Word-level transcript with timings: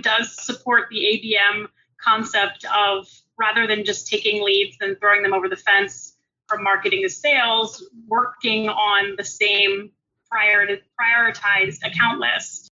Does 0.00 0.44
support 0.44 0.88
the 0.90 0.98
ABM 0.98 1.66
concept 2.00 2.64
of 2.74 3.06
rather 3.38 3.66
than 3.66 3.84
just 3.84 4.06
taking 4.06 4.42
leads 4.42 4.76
and 4.80 4.98
throwing 5.00 5.22
them 5.22 5.32
over 5.32 5.48
the 5.48 5.56
fence 5.56 6.16
from 6.48 6.62
marketing 6.62 7.02
to 7.02 7.08
sales, 7.08 7.84
working 8.06 8.68
on 8.68 9.14
the 9.16 9.24
same 9.24 9.90
prior 10.30 10.66
prioritized 11.00 11.84
account 11.84 12.20
list. 12.20 12.70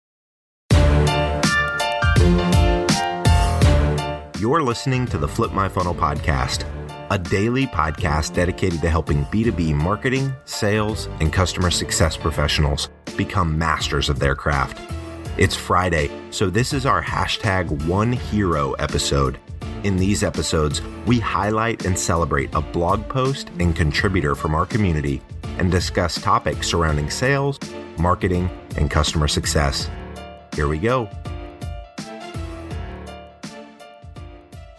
You're 4.41 4.63
listening 4.63 5.07
to 5.07 5.19
the 5.19 5.27
Flip 5.27 5.53
My 5.53 5.69
Funnel 5.69 5.95
podcast, 5.95 6.67
a 7.11 7.19
daily 7.19 7.67
podcast 7.67 8.35
dedicated 8.35 8.81
to 8.83 8.91
helping 8.91 9.25
B2B 9.27 9.75
marketing, 9.75 10.33
sales, 10.45 11.07
and 11.21 11.33
customer 11.33 11.71
success 11.71 12.17
professionals 12.17 12.89
become 13.17 13.59
masters 13.59 14.09
of 14.09 14.19
their 14.19 14.35
craft. 14.35 14.79
It's 15.39 15.55
Friday, 15.55 16.11
so 16.31 16.49
this 16.49 16.73
is 16.73 16.87
our 16.87 17.03
hashtag 17.03 17.87
One 17.87 18.11
Hero 18.11 18.73
episode. 18.75 19.39
In 19.85 19.99
these 19.99 20.23
episodes, 20.23 20.81
we 21.05 21.19
highlight 21.21 21.85
and 21.85 21.99
celebrate 21.99 22.55
a 22.55 22.63
blog 22.63 23.07
post 23.07 23.51
and 23.59 23.77
contributor 23.77 24.35
from 24.35 24.55
our 24.55 24.65
community 24.65 25.21
and 25.59 25.71
discuss 25.71 26.15
topics 26.15 26.67
surrounding 26.67 27.11
sales, 27.11 27.59
marketing, 27.99 28.49
and 28.79 28.91
customer 28.91 29.29
success. 29.29 29.91
Here 30.55 30.69
we 30.69 30.79
go. 30.79 31.07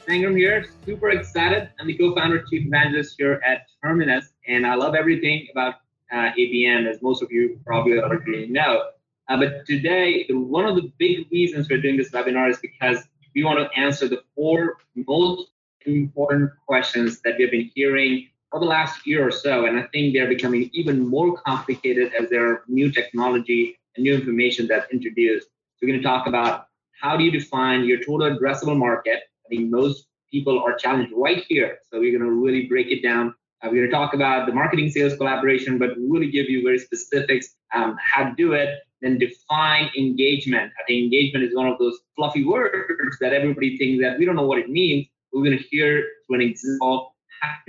Sangram 0.08 0.36
here, 0.36 0.66
super 0.88 1.12
excited. 1.12 1.70
I'm 1.80 1.86
the 1.86 1.96
co-founder, 1.96 2.46
chief 2.50 2.66
evangelist 2.66 3.14
here 3.20 3.40
at 3.46 3.68
Terminus, 3.84 4.34
and 4.48 4.66
I 4.66 4.74
love 4.74 4.96
everything 4.96 5.50
about 5.52 5.76
uh, 6.12 6.32
ABM, 6.36 6.90
as 6.90 7.00
most 7.04 7.22
of 7.22 7.32
you 7.32 7.60
probably 7.64 8.00
already 8.00 8.48
know. 8.48 8.86
Uh, 9.30 9.38
but 9.38 9.66
today, 9.66 10.26
one 10.30 10.66
of 10.66 10.76
the 10.76 10.92
big 10.98 11.28
reasons 11.32 11.70
we're 11.70 11.82
doing 11.82 11.98
this 11.98 12.12
webinar 12.12 12.50
is 12.50 12.60
because 12.60 13.00
we 13.36 13.44
want 13.44 13.60
to 13.60 13.80
answer 13.80 14.08
the 14.08 14.22
four 14.36 14.78
most 14.96 15.50
important 15.86 16.52
questions 16.66 17.22
that 17.22 17.36
we've 17.38 17.52
been 17.52 17.70
hearing 17.76 18.28
for 18.50 18.60
the 18.60 18.66
last 18.66 19.06
year 19.06 19.28
or 19.28 19.32
so. 19.32 19.66
And 19.66 19.78
I 19.80 19.84
think 19.94 20.14
they're 20.14 20.28
becoming 20.28 20.70
even 20.74 21.06
more 21.06 21.38
complicated 21.42 22.14
as 22.20 22.30
there 22.30 22.48
are 22.50 22.64
new 22.68 22.92
technology 22.92 23.78
and 23.96 24.04
new 24.04 24.16
information 24.16 24.68
that's 24.68 24.92
introduced. 24.92 25.48
So 25.48 25.80
we're 25.82 25.90
going 25.90 26.02
to 26.02 26.08
talk 26.08 26.28
about 26.28 26.68
how 27.00 27.18
do 27.18 27.24
you 27.24 27.32
define 27.32 27.84
your 27.84 28.00
total 28.00 28.36
addressable 28.36 28.78
market? 28.78 29.24
I 29.46 29.50
think 29.50 29.70
most 29.70 30.08
people 30.32 30.60
are 30.60 30.76
challenged 30.76 31.14
right 31.16 31.44
here. 31.48 31.80
So 31.92 32.00
we're 32.00 32.18
going 32.18 32.30
to 32.30 32.36
really 32.36 32.68
break 32.68 32.88
it 32.88 33.04
down. 33.04 33.36
Uh, 33.62 33.70
we're 33.70 33.88
going 33.88 33.88
to 33.88 33.92
talk 33.92 34.14
about 34.14 34.48
the 34.48 34.54
marketing 34.54 34.90
sales 34.90 35.16
collaboration, 35.18 35.78
but 35.78 35.92
really 35.98 36.32
give 36.32 36.50
you 36.50 36.64
very 36.64 36.80
specifics 36.80 37.56
um, 37.74 37.98
how 38.02 38.24
to 38.24 38.36
do 38.36 38.54
it 38.54 38.80
then 39.02 39.18
define 39.18 39.90
engagement. 39.98 40.72
I 40.80 40.84
think 40.88 41.04
engagement 41.04 41.46
is 41.46 41.56
one 41.56 41.68
of 41.68 41.78
those 41.78 41.98
fluffy 42.16 42.44
words 42.44 43.18
that 43.22 43.34
everybody 43.34 43.78
thinks 43.78 44.02
that 44.04 44.18
we 44.18 44.26
don't 44.26 44.36
know 44.36 44.48
what 44.48 44.60
it 44.60 44.70
means. 44.70 45.08
We're 45.32 45.44
going 45.44 45.58
to 45.58 45.64
hear 45.64 46.02
to 46.02 46.36
an 46.36 46.42
example 46.42 47.16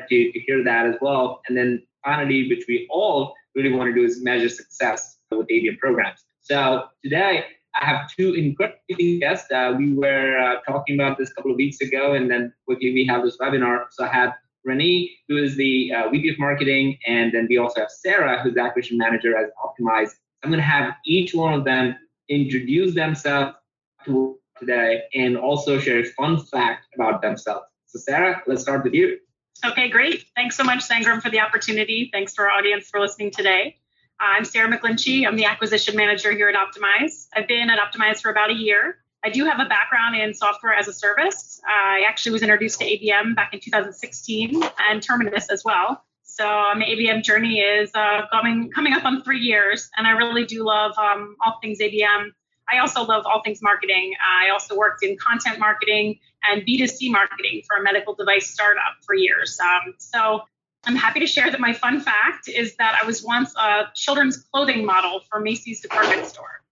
to, 0.09 0.33
to 0.33 0.41
hear 0.41 0.65
that 0.65 0.87
as 0.87 0.97
well. 1.01 1.43
And 1.49 1.57
then 1.57 1.83
finally, 2.05 2.49
which 2.49 2.65
we 2.69 2.87
all 2.91 3.35
really 3.55 3.73
want 3.73 3.95
to 3.95 3.95
do 3.95 4.05
is 4.05 4.23
measure 4.23 4.49
success 4.49 5.19
with 5.31 5.47
ABM 5.49 5.79
programs. 5.79 6.21
So 6.41 6.85
today, 7.03 7.45
I 7.81 7.85
have 7.85 8.11
two 8.17 8.35
incredible 8.35 8.79
guests. 9.21 9.51
Uh, 9.53 9.75
we 9.77 9.93
were 9.93 10.39
uh, 10.39 10.61
talking 10.71 10.95
about 10.95 11.19
this 11.19 11.31
a 11.31 11.35
couple 11.35 11.51
of 11.51 11.57
weeks 11.57 11.81
ago, 11.81 12.15
and 12.15 12.31
then 12.31 12.53
quickly 12.65 12.93
we 12.93 13.07
have 13.07 13.23
this 13.23 13.37
webinar. 13.37 13.85
So 13.91 14.05
I 14.05 14.09
have 14.09 14.33
Renee, 14.65 15.11
who 15.29 15.37
is 15.37 15.57
the 15.57 15.93
uh, 15.93 16.09
VP 16.11 16.31
of 16.31 16.39
Marketing, 16.39 16.99
and 17.07 17.33
then 17.33 17.47
we 17.49 17.59
also 17.59 17.81
have 17.81 17.91
Sarah, 17.91 18.43
who's 18.43 18.55
the 18.55 18.63
Acquisition 18.63 18.99
Manager 18.99 19.37
at 19.37 19.51
Optymyze 19.65 20.11
I'm 20.43 20.51
going 20.51 20.61
to 20.61 20.67
have 20.67 20.95
each 21.05 21.35
one 21.35 21.55
of 21.55 21.65
them 21.65 21.97
introduce 22.29 22.95
themselves 22.95 23.57
to 24.05 24.39
today 24.59 25.03
and 25.15 25.37
also 25.37 25.79
share 25.79 26.01
a 26.01 26.05
fun 26.05 26.39
fact 26.39 26.87
about 26.95 27.23
themselves. 27.23 27.67
So, 27.87 27.99
Sarah, 27.99 28.43
let's 28.47 28.63
start 28.63 28.85
with 28.85 28.95
you. 28.95 29.19
Okay, 29.65 29.89
great. 29.89 30.25
Thanks 30.37 30.57
so 30.57 30.63
much, 30.63 30.81
Sangram, 30.89 31.21
for 31.21 31.31
the 31.31 31.41
opportunity. 31.41 32.11
Thanks 32.13 32.35
to 32.35 32.43
our 32.43 32.51
audience 32.51 32.89
for 32.89 33.01
listening 33.01 33.31
today. 33.31 33.77
I'm 34.21 34.45
Sarah 34.45 34.69
McGlinchey. 34.69 35.27
I'm 35.27 35.37
the 35.37 35.47
acquisition 35.47 35.97
manager 35.97 36.33
here 36.33 36.49
at 36.49 36.55
Optymyze. 36.55 37.27
I've 37.35 37.49
been 37.49 37.71
at 37.71 37.79
Optymyze 37.79 38.21
for 38.21 38.31
about 38.31 38.51
a 38.51 38.55
year. 38.55 38.99
I 39.25 39.31
do 39.31 39.45
have 39.45 39.59
a 39.59 39.69
background 39.69 40.17
in 40.17 40.35
software 40.35 40.75
as 40.75 40.87
a 40.87 40.93
service. 40.93 41.61
I 41.67 42.05
actually 42.07 42.33
was 42.33 42.43
introduced 42.43 42.79
to 42.81 42.85
ABM 42.85 43.35
back 43.35 43.53
in 43.53 43.61
2016 43.61 44.63
and 44.89 45.03
Terminus 45.03 45.51
as 45.51 45.65
well. 45.65 46.05
So 46.39 46.45
my 46.47 46.85
ABM 46.85 47.25
journey 47.25 47.59
is 47.59 47.91
uh, 47.95 48.23
coming 48.31 48.71
coming 48.71 48.93
up 48.93 49.05
on 49.05 49.25
three 49.25 49.41
years, 49.41 49.91
and 49.97 50.07
I 50.07 50.13
really 50.13 50.45
do 50.45 50.65
love 50.65 50.93
um, 50.97 51.35
all 51.45 51.59
things 51.61 51.81
ABM. 51.81 52.31
I 52.73 52.79
also 52.79 53.03
love 53.03 53.25
all 53.27 53.43
things 53.43 53.59
marketing. 53.61 54.15
I 54.25 54.51
also 54.51 54.77
worked 54.77 55.03
in 55.03 55.17
content 55.17 55.59
marketing 55.59 56.21
and 56.45 56.63
B2C 56.63 57.11
marketing 57.11 57.63
for 57.67 57.79
a 57.79 57.83
medical 57.83 58.15
device 58.15 58.47
startup 58.47 58.95
for 59.05 59.17
years. 59.17 59.59
Um, 59.61 59.95
so 59.99 60.43
I'm 60.85 60.95
happy 60.95 61.19
to 61.19 61.27
share 61.27 61.51
that 61.51 61.59
my 61.59 61.73
fun 61.73 62.01
fact 62.01 62.49
is 62.49 62.77
that 62.77 62.97
I 63.03 63.05
was 63.05 63.25
once 63.25 63.53
a 63.57 63.87
children's 63.97 64.37
clothing 64.37 64.87
model 64.87 65.23
for 65.29 65.41
Macy's 65.41 65.81
department 65.81 66.25
store. 66.27 66.63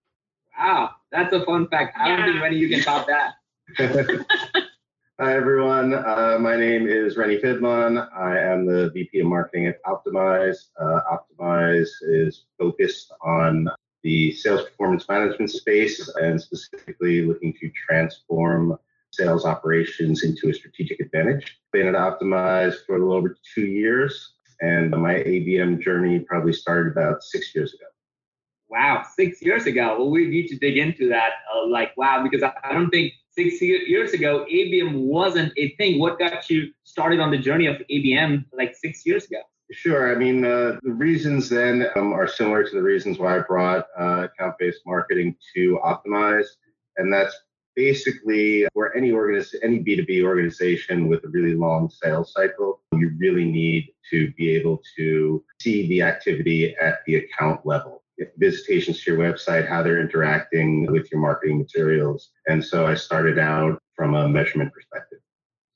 Wow, 0.57 0.91
that's 1.11 1.33
a 1.33 1.43
fun 1.43 1.67
fact. 1.67 1.97
I 1.99 2.07
yeah. 2.07 2.15
don't 2.15 2.25
think 2.27 2.41
many 2.41 2.55
you 2.55 2.69
can 2.69 2.81
top 2.81 3.07
that. 3.07 3.33
Hi, 5.19 5.35
everyone. 5.35 5.95
Uh, 5.95 6.37
my 6.39 6.55
name 6.55 6.87
is 6.87 7.17
Renny 7.17 7.39
Fidlon. 7.39 8.07
I 8.15 8.37
am 8.37 8.67
the 8.67 8.91
VP 8.91 9.21
of 9.21 9.25
Marketing 9.25 9.65
at 9.65 9.83
Optymyze. 9.83 10.67
Uh, 10.79 10.99
Optymyze 11.11 11.89
is 12.03 12.45
focused 12.59 13.11
on 13.23 13.67
the 14.03 14.31
sales 14.33 14.65
performance 14.65 15.09
management 15.09 15.49
space 15.49 16.07
and 16.17 16.39
specifically 16.39 17.25
looking 17.25 17.51
to 17.59 17.71
transform 17.71 18.77
sales 19.09 19.43
operations 19.43 20.23
into 20.23 20.49
a 20.49 20.53
strategic 20.53 20.99
advantage. 20.99 21.57
Been 21.73 21.87
at 21.87 21.95
Optymyze 21.95 22.75
for 22.85 22.97
a 22.97 22.99
little 22.99 23.15
over 23.15 23.35
two 23.55 23.65
years, 23.65 24.33
and 24.61 24.91
my 24.91 25.15
ABM 25.15 25.81
journey 25.81 26.19
probably 26.19 26.53
started 26.53 26.91
about 26.91 27.23
six 27.23 27.55
years 27.55 27.73
ago. 27.73 27.85
Wow, 28.69 29.03
six 29.15 29.41
years 29.41 29.65
ago. 29.65 29.95
Well, 29.97 30.11
we 30.11 30.27
need 30.27 30.47
to 30.49 30.57
dig 30.57 30.77
into 30.77 31.09
that. 31.09 31.31
Uh, 31.51 31.65
like, 31.67 31.97
wow, 31.97 32.21
because 32.21 32.43
I, 32.43 32.53
I 32.63 32.73
don't 32.73 32.91
think 32.91 33.13
six 33.37 33.61
years 33.61 34.13
ago, 34.13 34.45
ABM 34.51 34.93
wasn't 34.95 35.53
a 35.57 35.75
thing. 35.75 35.99
What 35.99 36.17
got 36.17 36.49
you 36.49 36.71
started 36.83 37.19
on 37.19 37.29
the 37.29 37.37
journey 37.37 37.67
of 37.67 37.75
ABM 37.91 38.45
like 38.51 38.75
six 38.75 39.05
years 39.05 39.25
ago? 39.25 39.41
Sure. 39.71 40.15
I 40.15 40.17
mean, 40.17 40.43
uh, 40.43 40.77
the 40.81 40.91
reasons 40.91 41.49
then 41.49 41.87
um, 41.95 42.13
are 42.13 42.27
similar 42.27 42.63
to 42.63 42.75
the 42.75 42.81
reasons 42.81 43.19
why 43.19 43.37
I 43.37 43.41
brought 43.41 43.85
uh, 43.99 44.27
account-based 44.27 44.81
marketing 44.85 45.35
to 45.55 45.79
Optymyze, 45.83 46.47
and 46.97 47.13
that's 47.13 47.35
basically 47.75 48.65
where 48.73 48.95
any 48.97 49.11
organiz- 49.11 49.55
any 49.61 49.83
B2B 49.83 50.23
organization 50.23 51.07
with 51.07 51.23
a 51.25 51.27
really 51.27 51.53
long 51.53 51.89
sales 51.89 52.33
cycle, 52.33 52.81
you 52.93 53.11
really 53.19 53.45
need 53.45 53.89
to 54.09 54.31
be 54.37 54.49
able 54.55 54.81
to 54.95 55.43
see 55.61 55.87
the 55.89 56.01
activity 56.01 56.75
at 56.77 56.99
the 57.05 57.17
account 57.17 57.65
level 57.65 58.03
visitations 58.37 59.03
to 59.03 59.11
your 59.11 59.19
website, 59.19 59.67
how 59.67 59.83
they're 59.83 60.01
interacting 60.01 60.91
with 60.91 61.11
your 61.11 61.21
marketing 61.21 61.59
materials. 61.59 62.31
And 62.47 62.63
so 62.63 62.85
I 62.85 62.95
started 62.95 63.39
out 63.39 63.81
from 63.95 64.15
a 64.15 64.27
measurement 64.27 64.73
perspective. 64.73 65.19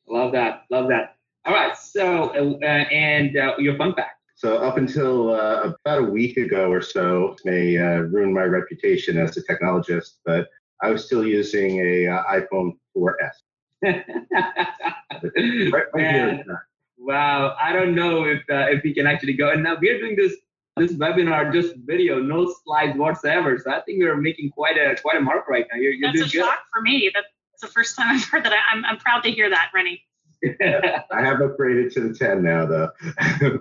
Love 0.08 0.32
that. 0.34 0.64
Love 0.70 0.90
that. 0.90 1.16
All 1.46 1.54
right. 1.54 1.76
So, 1.78 2.30
uh, 2.30 2.66
and 2.66 3.38
uh, 3.38 3.56
your 3.58 3.78
fun 3.78 3.94
fact. 3.96 4.18
So 4.36 4.58
up 4.58 4.78
until 4.78 5.34
uh, 5.36 5.74
about 5.86 6.00
a 6.00 6.04
week 6.04 6.38
ago 6.38 6.72
or 6.72 6.82
so, 6.82 7.36
may 7.46 7.78
uh, 7.78 8.02
ruin 8.02 8.34
my 8.34 8.44
reputation 8.44 9.18
as 9.18 9.38
a 9.38 9.44
technologist, 9.44 10.16
but 10.26 10.48
I 10.82 10.90
was 10.90 11.06
still 11.06 11.26
using 11.26 11.80
a 11.80 12.08
uh, 12.08 12.24
iPhone 12.24 12.74
4S. 12.98 13.14
right, 15.72 15.86
right 15.94 16.46
wow, 17.02 17.56
I 17.60 17.74
don't 17.74 17.96
know 17.96 18.26
if 18.26 18.40
uh, 18.50 18.68
if 18.70 18.84
we 18.84 18.94
can 18.94 19.08
actually 19.08 19.34
go. 19.34 19.52
And 19.52 19.64
now 19.64 19.76
we're 19.80 20.00
doing 20.00 20.16
this 20.16 20.36
this 20.82 20.94
webinar 20.94 21.54
just 21.54 21.76
video, 21.86 22.20
no 22.20 22.52
slides 22.64 22.98
whatsoever. 22.98 23.60
So 23.64 23.72
I 23.72 23.82
think 23.82 24.00
we're 24.00 24.18
making 24.18 24.50
quite 24.50 24.78
a 24.78 25.00
quite 25.00 25.18
a 25.18 25.22
mark 25.22 25.48
right 25.48 25.66
now. 25.72 25.80
You're, 25.80 25.94
you're 25.94 26.12
That's 26.12 26.22
a 26.22 26.24
good. 26.24 26.44
shock 26.44 26.60
for 26.74 26.82
me. 26.82 27.12
That's 27.14 27.28
the 27.62 27.68
first 27.68 27.96
time 27.96 28.16
I've 28.16 28.24
heard 28.24 28.44
that. 28.46 28.54
I, 28.54 28.76
am 28.76 28.84
I'm 28.86 28.98
proud 28.98 29.22
to 29.24 29.32
hear 29.32 29.50
that, 29.50 29.70
Renny. 29.74 30.02
I 30.46 31.22
have 31.22 31.38
upgraded 31.38 31.94
to 31.94 32.08
the 32.08 32.16
10 32.16 32.42
now, 32.42 32.66
though. 32.66 32.90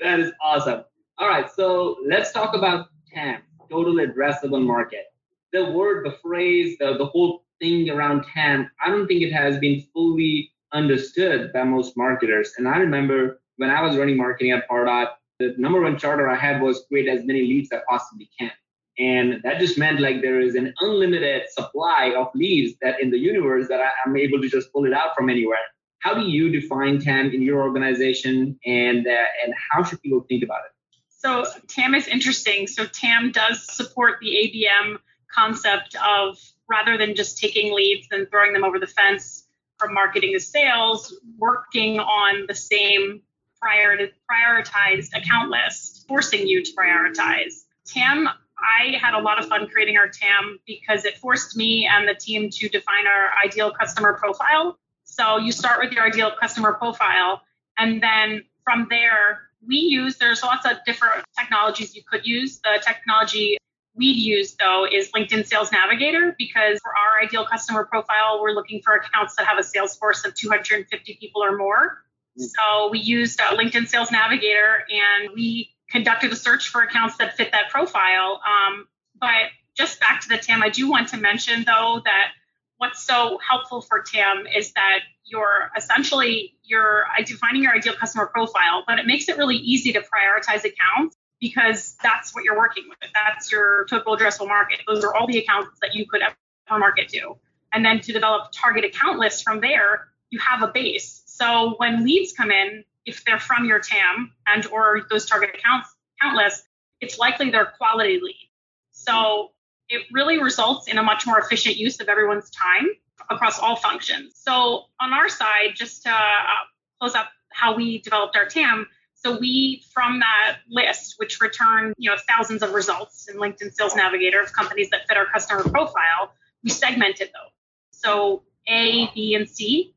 that 0.00 0.20
is 0.20 0.32
awesome. 0.42 0.84
All 1.18 1.28
right, 1.28 1.50
so 1.50 1.98
let's 2.08 2.32
talk 2.32 2.56
about 2.56 2.88
TAM, 3.12 3.42
total 3.70 3.96
addressable 3.96 4.64
market. 4.64 5.04
The 5.52 5.70
word, 5.70 6.06
the 6.06 6.16
phrase, 6.22 6.76
the, 6.80 6.96
the 6.96 7.04
whole 7.04 7.44
thing 7.60 7.90
around 7.90 8.24
TAM, 8.34 8.70
I 8.84 8.90
don't 8.90 9.06
think 9.06 9.22
it 9.22 9.32
has 9.32 9.58
been 9.58 9.84
fully 9.92 10.50
understood 10.72 11.52
by 11.52 11.64
most 11.64 11.98
marketers. 11.98 12.54
And 12.56 12.66
I 12.66 12.78
remember 12.78 13.42
when 13.58 13.70
I 13.70 13.82
was 13.82 13.96
running 13.98 14.16
marketing 14.16 14.52
at 14.52 14.66
Pardot, 14.68 15.08
the 15.38 15.54
number 15.58 15.80
one 15.80 15.98
charter 15.98 16.28
I 16.28 16.36
had 16.36 16.62
was 16.62 16.84
create 16.88 17.08
as 17.08 17.24
many 17.24 17.42
leads 17.42 17.72
as 17.72 17.80
I 17.80 17.82
possibly 17.88 18.30
can. 18.38 18.52
And 18.98 19.42
that 19.42 19.58
just 19.58 19.76
meant 19.76 20.00
like 20.00 20.22
there 20.22 20.40
is 20.40 20.54
an 20.54 20.72
unlimited 20.80 21.42
supply 21.50 22.14
of 22.16 22.28
leads 22.34 22.74
that 22.80 23.00
in 23.00 23.10
the 23.10 23.18
universe 23.18 23.66
that 23.68 23.80
I, 23.80 23.88
am 24.06 24.16
able 24.16 24.40
to 24.40 24.48
just 24.48 24.72
pull 24.72 24.84
it 24.84 24.92
out 24.92 25.16
from 25.16 25.28
anywhere. 25.28 25.58
How 25.98 26.14
do 26.14 26.22
you 26.22 26.50
define 26.50 27.00
TAM 27.00 27.30
in 27.32 27.42
your 27.42 27.62
organization 27.62 28.58
and, 28.64 29.06
uh, 29.06 29.24
and 29.44 29.54
how 29.70 29.82
should 29.82 30.00
people 30.02 30.24
think 30.28 30.44
about 30.44 30.60
it? 30.66 30.72
So 31.08 31.44
TAM 31.66 31.94
is 31.94 32.06
interesting. 32.06 32.66
So 32.66 32.86
TAM 32.86 33.32
does 33.32 33.66
support 33.74 34.18
the 34.20 34.28
ABM 34.28 34.98
concept 35.34 35.96
of 36.06 36.38
rather 36.68 36.96
than 36.96 37.16
just 37.16 37.38
taking 37.38 37.74
leads 37.74 38.06
and 38.10 38.28
throwing 38.30 38.52
them 38.52 38.62
over 38.62 38.78
the 38.78 38.86
fence 38.86 39.46
from 39.78 39.92
marketing 39.92 40.34
to 40.34 40.40
sales, 40.40 41.18
working 41.38 41.98
on 41.98 42.44
the 42.46 42.54
same 42.54 43.22
prior 43.64 43.96
prioritized 44.30 45.16
account 45.16 45.50
list, 45.50 46.06
forcing 46.06 46.46
you 46.46 46.62
to 46.62 46.72
prioritize. 46.72 47.64
TAM, 47.86 48.28
I 48.58 48.98
had 49.00 49.14
a 49.14 49.20
lot 49.20 49.38
of 49.38 49.48
fun 49.48 49.68
creating 49.68 49.96
our 49.96 50.08
TAM 50.08 50.58
because 50.66 51.06
it 51.06 51.16
forced 51.16 51.56
me 51.56 51.88
and 51.90 52.06
the 52.06 52.14
team 52.14 52.50
to 52.50 52.68
define 52.68 53.06
our 53.06 53.30
ideal 53.42 53.72
customer 53.72 54.12
profile. 54.14 54.78
So 55.04 55.38
you 55.38 55.50
start 55.50 55.80
with 55.80 55.92
your 55.92 56.04
ideal 56.04 56.32
customer 56.38 56.74
profile, 56.74 57.42
and 57.78 58.02
then 58.02 58.44
from 58.64 58.86
there, 58.90 59.40
we 59.66 59.76
use 59.76 60.18
there's 60.18 60.42
lots 60.42 60.66
of 60.66 60.76
different 60.84 61.24
technologies 61.38 61.96
you 61.96 62.02
could 62.06 62.26
use. 62.26 62.60
The 62.60 62.82
technology 62.84 63.56
we'd 63.96 64.16
use 64.16 64.56
though 64.58 64.86
is 64.90 65.10
LinkedIn 65.12 65.46
Sales 65.46 65.72
Navigator 65.72 66.34
because 66.36 66.80
for 66.82 66.90
our 66.90 67.24
ideal 67.24 67.46
customer 67.46 67.84
profile, 67.84 68.40
we're 68.42 68.52
looking 68.52 68.82
for 68.82 68.94
accounts 68.94 69.36
that 69.36 69.46
have 69.46 69.58
a 69.58 69.62
sales 69.62 69.96
force 69.96 70.24
of 70.26 70.34
250 70.34 71.16
people 71.18 71.42
or 71.42 71.56
more. 71.56 72.04
So 72.36 72.90
we 72.90 72.98
used 72.98 73.40
uh, 73.40 73.56
LinkedIn 73.56 73.88
Sales 73.88 74.10
Navigator 74.10 74.84
and 74.90 75.30
we 75.34 75.70
conducted 75.88 76.32
a 76.32 76.36
search 76.36 76.68
for 76.68 76.82
accounts 76.82 77.16
that 77.18 77.36
fit 77.36 77.52
that 77.52 77.70
profile. 77.70 78.40
Um, 78.44 78.86
but 79.20 79.50
just 79.76 80.00
back 80.00 80.20
to 80.22 80.28
the 80.28 80.38
TAM, 80.38 80.62
I 80.62 80.68
do 80.68 80.90
want 80.90 81.08
to 81.08 81.16
mention 81.16 81.64
though 81.64 82.00
that 82.04 82.32
what's 82.78 83.02
so 83.02 83.38
helpful 83.46 83.80
for 83.80 84.02
TAM 84.02 84.46
is 84.54 84.72
that 84.72 85.00
you're 85.24 85.70
essentially 85.76 86.54
you're 86.64 87.04
defining 87.24 87.62
your 87.62 87.72
ideal 87.72 87.94
customer 87.94 88.26
profile, 88.26 88.84
but 88.86 88.98
it 88.98 89.06
makes 89.06 89.28
it 89.28 89.38
really 89.38 89.56
easy 89.56 89.92
to 89.92 90.00
prioritize 90.00 90.64
accounts 90.64 91.16
because 91.40 91.96
that's 92.02 92.34
what 92.34 92.44
you're 92.44 92.56
working 92.56 92.84
with. 92.88 92.98
That's 93.12 93.52
your 93.52 93.86
total 93.88 94.16
addressable 94.16 94.48
market. 94.48 94.80
Those 94.86 95.04
are 95.04 95.14
all 95.14 95.26
the 95.26 95.38
accounts 95.38 95.78
that 95.82 95.94
you 95.94 96.06
could 96.06 96.22
ever 96.22 96.34
market 96.78 97.08
to. 97.10 97.36
And 97.72 97.84
then 97.84 98.00
to 98.00 98.12
develop 98.12 98.52
target 98.52 98.84
account 98.84 99.18
lists 99.18 99.42
from 99.42 99.60
there, 99.60 100.08
you 100.30 100.38
have 100.38 100.62
a 100.62 100.68
base. 100.68 101.23
So 101.34 101.74
when 101.78 102.04
leads 102.04 102.32
come 102.32 102.52
in, 102.52 102.84
if 103.04 103.24
they're 103.24 103.40
from 103.40 103.64
your 103.64 103.80
TAM 103.80 104.32
and 104.46 104.64
or 104.66 105.02
those 105.10 105.26
target 105.26 105.50
accounts 105.50 105.88
account 106.16 106.36
lists, 106.36 106.64
it's 107.00 107.18
likely 107.18 107.50
they're 107.50 107.72
quality 107.76 108.20
lead. 108.22 108.48
So 108.92 109.50
it 109.88 110.02
really 110.12 110.40
results 110.40 110.86
in 110.86 110.96
a 110.96 111.02
much 111.02 111.26
more 111.26 111.40
efficient 111.40 111.76
use 111.76 111.98
of 112.00 112.08
everyone's 112.08 112.50
time 112.50 112.86
across 113.28 113.58
all 113.58 113.74
functions. 113.74 114.34
So 114.36 114.84
on 115.00 115.12
our 115.12 115.28
side, 115.28 115.74
just 115.74 116.04
to 116.04 116.10
uh, 116.10 116.64
close 117.00 117.16
up 117.16 117.26
how 117.50 117.74
we 117.74 117.98
developed 117.98 118.36
our 118.36 118.46
TAM, 118.46 118.86
so 119.14 119.36
we, 119.36 119.82
from 119.92 120.20
that 120.20 120.58
list, 120.68 121.14
which 121.16 121.40
returned 121.40 121.94
you 121.96 122.10
know 122.10 122.16
thousands 122.28 122.62
of 122.62 122.74
results 122.74 123.28
in 123.28 123.38
LinkedIn 123.38 123.74
Sales 123.74 123.96
Navigator 123.96 124.40
of 124.40 124.52
companies 124.52 124.90
that 124.90 125.08
fit 125.08 125.16
our 125.16 125.26
customer 125.26 125.64
profile, 125.64 126.32
we 126.62 126.70
segmented 126.70 127.28
those. 127.28 127.50
So 127.90 128.44
A, 128.68 129.10
B, 129.14 129.34
and 129.34 129.48
C. 129.48 129.93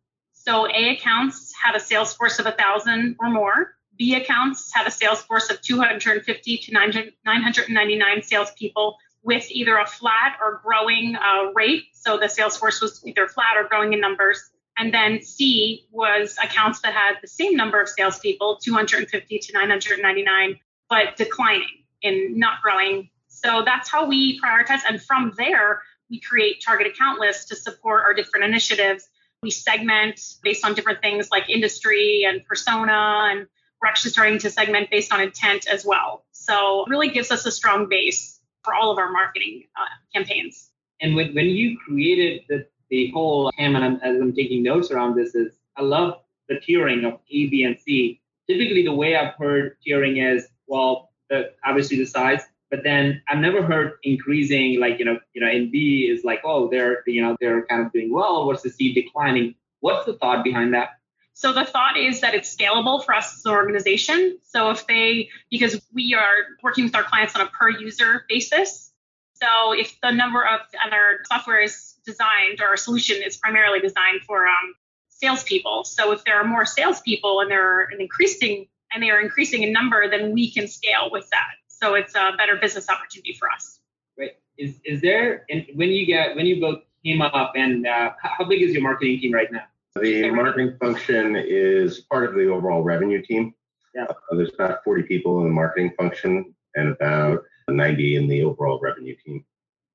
So 0.47 0.65
A 0.65 0.95
accounts 0.95 1.53
had 1.61 1.75
a 1.75 1.79
sales 1.79 2.13
force 2.13 2.39
of 2.39 2.45
thousand 2.55 3.17
or 3.19 3.29
more. 3.29 3.75
B 3.97 4.15
accounts 4.15 4.73
had 4.73 4.88
a 4.88 4.91
sales 4.91 5.21
force 5.21 5.49
of 5.49 5.61
250 5.61 6.57
to 6.57 6.71
999 6.71 8.23
salespeople 8.23 8.97
with 9.23 9.45
either 9.51 9.75
a 9.75 9.85
flat 9.85 10.38
or 10.41 10.61
growing 10.63 11.17
uh, 11.17 11.51
rate. 11.53 11.88
So 11.91 12.17
the 12.17 12.29
sales 12.29 12.55
force 12.55 12.79
was 12.79 13.05
either 13.05 13.27
flat 13.27 13.57
or 13.57 13.67
growing 13.67 13.91
in 13.91 13.99
numbers. 13.99 14.41
And 14.77 14.94
then 14.94 15.21
C 15.21 15.85
was 15.91 16.38
accounts 16.41 16.79
that 16.79 16.93
had 16.93 17.15
the 17.21 17.27
same 17.27 17.57
number 17.57 17.81
of 17.81 17.89
salespeople, 17.89 18.59
250 18.63 19.39
to 19.39 19.51
999, 19.53 20.59
but 20.89 21.17
declining 21.17 21.83
and 22.03 22.38
not 22.38 22.61
growing. 22.61 23.09
So 23.27 23.63
that's 23.65 23.89
how 23.89 24.05
we 24.07 24.39
prioritize. 24.39 24.79
And 24.88 25.01
from 25.01 25.33
there, 25.35 25.81
we 26.09 26.21
create 26.21 26.63
target 26.65 26.88
account 26.88 27.19
lists 27.19 27.43
to 27.50 27.57
support 27.57 28.05
our 28.05 28.13
different 28.13 28.45
initiatives. 28.45 29.09
We 29.44 29.51
segment 29.51 30.19
based 30.44 30.66
on 30.66 30.74
different 30.74 31.01
things 31.01 31.30
like 31.31 31.50
industry 31.50 32.25
and 32.28 32.45
persona, 32.45 33.30
and 33.31 33.48
we're 33.81 33.88
actually 33.88 34.12
starting 34.12 34.39
to 34.39 34.50
segment 34.50 34.89
based 34.89 35.13
on 35.13 35.22
intent 35.22 35.68
as 35.68 35.86
well. 35.86 36.25
So 36.31 36.84
it 36.84 36.89
really 36.89 37.10
gives 37.10 37.31
us 37.31 37.45
a 37.45 37.51
strong 37.51 37.88
base 37.88 38.39
for 38.63 38.74
all 38.74 38.92
of 38.92 38.98
our 38.98 39.12
marketing 39.12 39.63
uh, 39.80 39.86
campaigns. 40.13 40.72
And 41.01 41.16
when, 41.16 41.36
when 41.36 41.45
you 41.45 41.78
created 41.78 42.42
the 42.50 42.68
the 42.89 43.12
whole 43.12 43.51
and 43.57 43.78
I'm, 43.78 43.95
as 43.98 44.19
I'm 44.19 44.34
taking 44.34 44.63
notes 44.63 44.92
around 44.92 45.16
this 45.16 45.36
is 45.36 45.54
I 45.75 45.81
love 45.81 46.22
the 46.48 46.56
tiering 46.56 47.06
of 47.06 47.19
A, 47.30 47.48
B, 47.50 47.63
and 47.63 47.78
C. 47.80 48.22
Typically, 48.50 48.84
the 48.84 48.94
way 48.94 49.16
I've 49.16 49.36
heard 49.36 49.78
tiering 49.86 50.36
is 50.36 50.48
well, 50.68 51.12
the, 51.30 51.51
obviously 51.66 51.98
the 51.98 52.06
size, 52.06 52.42
but 52.69 52.83
then 52.83 53.21
I've 53.29 53.39
never 53.39 53.61
heard 53.63 53.93
increasing 54.03 54.79
like 54.79 54.99
you 54.99 55.05
know 55.05 55.19
you 55.33 55.41
know 55.41 55.49
in 55.49 55.71
B 55.71 56.09
is 56.11 56.23
like 56.23 56.41
oh 56.43 56.69
they're 56.69 57.03
you 57.07 57.21
know 57.21 57.35
they're 57.39 57.65
kind 57.65 57.85
of 57.85 57.91
doing 57.91 58.11
well 58.11 58.47
versus 58.47 58.75
C 58.75 58.93
declining. 58.93 59.55
What's 59.79 60.05
the 60.05 60.13
thought 60.13 60.43
behind 60.43 60.73
that? 60.73 60.89
So 61.37 61.53
the 61.53 61.65
thought 61.65 61.97
is 61.97 62.21
that 62.21 62.33
it's 62.33 62.53
scalable 62.55 63.05
for 63.05 63.13
us 63.13 63.31
as 63.31 63.45
an 63.45 63.51
organization. 63.51 64.39
So 64.41 64.71
if 64.71 64.87
they, 64.87 65.29
because 65.51 65.79
we 65.93 66.15
are 66.15 66.33
working 66.63 66.85
with 66.85 66.95
our 66.95 67.03
clients 67.03 67.35
on 67.35 67.41
a 67.41 67.45
per 67.45 67.69
user 67.69 68.25
basis. 68.27 68.91
So 69.33 69.73
if 69.73 69.95
the 70.01 70.09
number 70.09 70.43
of 70.43 70.61
other 70.83 71.19
software 71.31 71.61
is 71.61 71.93
designed 72.07 72.59
or 72.59 72.69
our 72.69 72.77
solution 72.77 73.17
is 73.23 73.37
primarily 73.37 73.79
designed 73.79 74.21
for 74.25 74.47
um, 74.47 74.73
salespeople. 75.09 75.83
So 75.83 76.11
if 76.11 76.23
there 76.23 76.41
are 76.41 76.43
more 76.43 76.65
salespeople 76.65 77.41
and 77.41 77.51
they're 77.51 77.81
an 77.81 78.01
increasing 78.01 78.65
and 78.91 79.03
they 79.03 79.11
are 79.11 79.19
increasing 79.19 79.61
in 79.61 79.71
number, 79.71 80.09
then 80.09 80.33
we 80.33 80.51
can 80.51 80.67
scale 80.67 81.09
with 81.11 81.29
that. 81.29 81.53
So 81.79 81.94
it's 81.94 82.15
a 82.15 82.31
better 82.38 82.56
business 82.56 82.89
opportunity 82.89 83.33
for 83.33 83.50
us. 83.51 83.79
Right. 84.18 84.31
Is 84.57 84.79
is 84.83 85.01
there 85.01 85.45
and 85.50 85.65
when 85.75 85.89
you 85.89 86.06
get 86.06 86.35
when 86.35 86.45
you 86.45 86.59
both 86.59 86.81
came 87.06 87.21
up 87.21 87.53
and 87.56 87.85
uh, 87.85 88.12
how 88.21 88.45
big 88.45 88.62
is 88.62 88.74
your 88.74 88.81
marketing 88.81 89.19
team 89.19 89.33
right 89.33 89.51
now? 89.51 89.63
The 90.00 90.29
marketing 90.31 90.77
function 90.79 91.35
is 91.35 92.01
part 92.01 92.27
of 92.27 92.35
the 92.35 92.47
overall 92.47 92.83
revenue 92.83 93.21
team. 93.21 93.53
Yeah. 93.95 94.06
Uh, 94.06 94.35
there's 94.35 94.53
about 94.53 94.83
40 94.83 95.03
people 95.03 95.39
in 95.39 95.45
the 95.45 95.53
marketing 95.53 95.91
function 95.97 96.53
and 96.75 96.89
about 96.89 97.44
90 97.68 98.15
in 98.15 98.27
the 98.27 98.44
overall 98.44 98.79
revenue 98.79 99.15
team. 99.25 99.44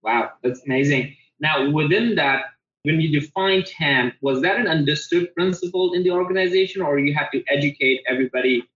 Wow, 0.03 0.33
that's 0.43 0.65
amazing. 0.67 1.15
Now, 1.39 1.71
within 1.71 2.17
that, 2.17 2.47
when 2.83 3.01
you 3.01 3.21
define 3.21 3.63
TAM, 3.63 4.13
was 4.21 4.43
that 4.43 4.59
an 4.59 4.67
understood 4.67 5.33
principle 5.35 5.95
in 5.95 6.03
the 6.03 6.11
organization, 6.11 6.83
or 6.83 6.99
you 6.99 7.15
have 7.15 7.31
to 7.31 7.43
educate 7.49 8.03
everybody 8.09 8.69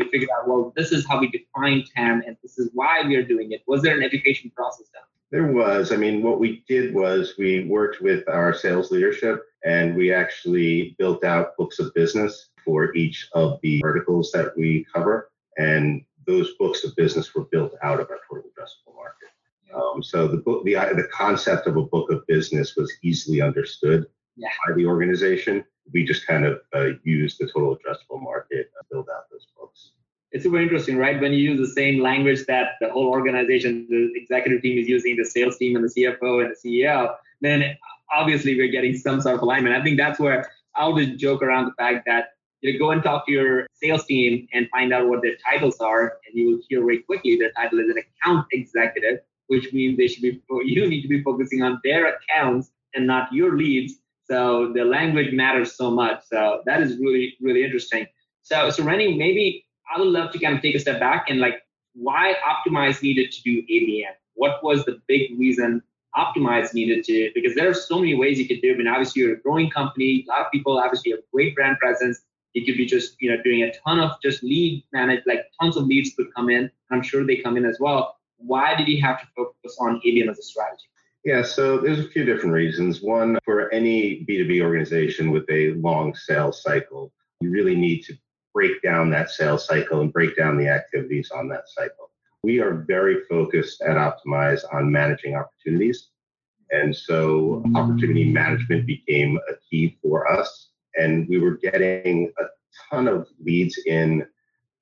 to 0.00 0.10
figure 0.10 0.28
out, 0.36 0.48
well, 0.48 0.72
this 0.76 0.92
is 0.92 1.06
how 1.06 1.20
we 1.20 1.28
define 1.28 1.84
TAM 1.94 2.22
and 2.26 2.36
this 2.42 2.58
is 2.58 2.70
why 2.72 3.02
we 3.06 3.16
are 3.16 3.24
doing 3.24 3.52
it? 3.52 3.62
Was 3.66 3.82
there 3.82 3.96
an 3.96 4.02
education 4.02 4.50
process 4.54 4.86
done? 4.92 5.02
There 5.30 5.52
was. 5.52 5.92
I 5.92 5.96
mean, 5.96 6.22
what 6.22 6.38
we 6.38 6.62
did 6.68 6.94
was 6.94 7.34
we 7.38 7.64
worked 7.64 8.02
with 8.02 8.28
our 8.28 8.52
sales 8.52 8.90
leadership 8.90 9.44
and 9.64 9.96
we 9.96 10.12
actually 10.12 10.94
built 10.98 11.24
out 11.24 11.56
books 11.56 11.78
of 11.78 11.94
business 11.94 12.50
for 12.64 12.94
each 12.94 13.28
of 13.32 13.58
the 13.62 13.80
verticals 13.80 14.30
that 14.32 14.56
we 14.56 14.86
cover. 14.92 15.30
And 15.56 16.04
those 16.26 16.54
books 16.58 16.84
of 16.84 16.94
business 16.96 17.34
were 17.34 17.44
built 17.44 17.74
out 17.82 18.00
of 18.00 18.10
our 18.10 18.18
total 18.28 18.50
addressable 18.50 18.94
market. 18.94 19.28
Um, 19.74 20.02
so 20.02 20.28
the 20.28 20.36
book, 20.36 20.64
the 20.64 20.74
the 20.74 21.08
concept 21.12 21.66
of 21.66 21.76
a 21.76 21.82
book 21.82 22.10
of 22.10 22.26
business 22.26 22.76
was 22.76 22.92
easily 23.02 23.40
understood 23.40 24.06
yeah. 24.36 24.48
by 24.66 24.74
the 24.74 24.86
organization. 24.86 25.64
We 25.92 26.04
just 26.04 26.26
kind 26.26 26.44
of 26.44 26.60
uh, 26.74 26.90
used 27.04 27.38
the 27.40 27.46
total 27.46 27.76
addressable 27.76 28.22
market 28.22 28.70
to 28.72 28.84
build 28.90 29.08
out 29.14 29.24
those 29.30 29.46
books. 29.58 29.92
It's 30.32 30.44
super 30.44 30.60
interesting, 30.60 30.96
right? 30.96 31.20
When 31.20 31.32
you 31.32 31.50
use 31.50 31.60
the 31.60 31.74
same 31.74 32.00
language 32.00 32.46
that 32.46 32.72
the 32.80 32.90
whole 32.90 33.06
organization, 33.06 33.86
the 33.88 34.10
executive 34.14 34.62
team 34.62 34.78
is 34.78 34.88
using, 34.88 35.16
the 35.16 35.24
sales 35.24 35.58
team 35.58 35.76
and 35.76 35.84
the 35.84 35.88
CFO 35.88 36.44
and 36.44 36.54
the 36.54 36.56
CEO, 36.56 37.14
then 37.40 37.76
obviously 38.14 38.56
we're 38.56 38.70
getting 38.70 38.96
some 38.96 39.20
sort 39.20 39.36
of 39.36 39.42
alignment. 39.42 39.74
I 39.74 39.82
think 39.82 39.98
that's 39.98 40.18
where 40.18 40.50
I 40.74 40.82
always 40.82 41.16
joke 41.16 41.42
around 41.42 41.66
the 41.66 41.74
fact 41.74 42.06
that 42.06 42.30
you 42.62 42.78
go 42.78 42.92
and 42.92 43.02
talk 43.02 43.26
to 43.26 43.32
your 43.32 43.66
sales 43.74 44.04
team 44.06 44.46
and 44.52 44.68
find 44.70 44.92
out 44.92 45.08
what 45.08 45.20
their 45.22 45.36
titles 45.44 45.78
are, 45.80 46.18
and 46.26 46.34
you 46.34 46.48
will 46.48 46.60
hear 46.68 46.80
very 46.80 47.00
quickly 47.00 47.36
their 47.36 47.52
title 47.52 47.80
is 47.80 47.90
an 47.90 47.96
account 47.98 48.46
executive 48.52 49.18
which 49.52 49.70
means 49.72 49.98
they 49.98 50.08
should 50.08 50.22
be 50.22 50.40
you 50.64 50.88
need 50.88 51.02
to 51.02 51.08
be 51.08 51.22
focusing 51.22 51.62
on 51.62 51.80
their 51.84 52.14
accounts 52.14 52.70
and 52.94 53.06
not 53.06 53.32
your 53.32 53.56
leads. 53.56 53.94
So 54.30 54.72
the 54.72 54.84
language 54.84 55.32
matters 55.32 55.76
so 55.76 55.90
much. 55.90 56.22
So 56.30 56.62
that 56.66 56.80
is 56.82 56.98
really 56.98 57.36
really 57.40 57.64
interesting. 57.64 58.06
So 58.42 58.70
so 58.70 58.82
Renny, 58.82 59.16
maybe 59.16 59.66
I 59.94 59.98
would 59.98 60.08
love 60.08 60.32
to 60.32 60.38
kind 60.38 60.56
of 60.56 60.62
take 60.62 60.74
a 60.74 60.78
step 60.78 61.00
back 61.00 61.26
and 61.28 61.40
like 61.40 61.62
why 61.94 62.34
Optymyze 62.46 63.02
needed 63.02 63.32
to 63.32 63.42
do 63.42 63.62
ABM. 63.62 64.12
What 64.34 64.62
was 64.64 64.84
the 64.84 65.00
big 65.08 65.38
reason 65.38 65.82
Optymyze 66.16 66.74
needed 66.74 67.04
to? 67.04 67.30
Because 67.34 67.54
there 67.54 67.68
are 67.68 67.74
so 67.74 67.98
many 67.98 68.14
ways 68.14 68.38
you 68.38 68.48
could 68.48 68.62
do 68.62 68.70
it. 68.70 68.74
I 68.74 68.78
mean, 68.78 68.86
obviously 68.88 69.22
you're 69.22 69.34
a 69.34 69.40
growing 69.40 69.70
company. 69.70 70.24
A 70.26 70.30
lot 70.30 70.40
of 70.40 70.52
people 70.52 70.78
obviously 70.78 71.10
have 71.12 71.20
great 71.32 71.54
brand 71.54 71.78
presence. 71.78 72.20
You 72.54 72.64
could 72.64 72.76
be 72.76 72.86
just 72.86 73.16
you 73.20 73.30
know 73.30 73.42
doing 73.42 73.62
a 73.62 73.72
ton 73.84 73.98
of 74.00 74.12
just 74.22 74.42
lead 74.42 74.84
manage 74.92 75.22
like 75.26 75.46
tons 75.60 75.76
of 75.76 75.86
leads 75.86 76.14
could 76.14 76.32
come 76.34 76.50
in. 76.50 76.70
I'm 76.90 77.02
sure 77.02 77.26
they 77.26 77.36
come 77.36 77.56
in 77.56 77.64
as 77.64 77.78
well 77.80 78.16
why 78.44 78.74
did 78.74 78.86
he 78.86 79.00
have 79.00 79.20
to 79.20 79.26
focus 79.36 79.76
on 79.80 80.00
ABM 80.04 80.30
as 80.30 80.38
a 80.38 80.42
strategy? 80.42 80.84
Yeah, 81.24 81.42
so 81.42 81.78
there's 81.78 82.00
a 82.00 82.08
few 82.08 82.24
different 82.24 82.52
reasons. 82.52 83.00
One, 83.00 83.38
for 83.44 83.72
any 83.72 84.24
B2B 84.28 84.60
organization 84.60 85.30
with 85.30 85.48
a 85.48 85.72
long 85.74 86.14
sales 86.14 86.62
cycle, 86.62 87.12
you 87.40 87.50
really 87.50 87.76
need 87.76 88.02
to 88.04 88.14
break 88.54 88.82
down 88.82 89.10
that 89.10 89.30
sales 89.30 89.66
cycle 89.66 90.00
and 90.00 90.12
break 90.12 90.36
down 90.36 90.56
the 90.56 90.68
activities 90.68 91.30
on 91.30 91.48
that 91.48 91.68
cycle. 91.68 92.10
We 92.42 92.60
are 92.60 92.84
very 92.88 93.24
focused 93.28 93.82
at 93.82 93.96
Optymyze 93.96 94.62
on 94.72 94.90
managing 94.90 95.36
opportunities. 95.36 96.08
And 96.70 96.94
so 96.94 97.62
opportunity 97.74 98.24
management 98.24 98.86
became 98.86 99.38
a 99.50 99.54
key 99.68 99.98
for 100.02 100.30
us. 100.30 100.70
And 100.96 101.28
we 101.28 101.38
were 101.38 101.56
getting 101.56 102.32
a 102.40 102.44
ton 102.90 103.08
of 103.08 103.28
leads 103.44 103.78
in 103.86 104.26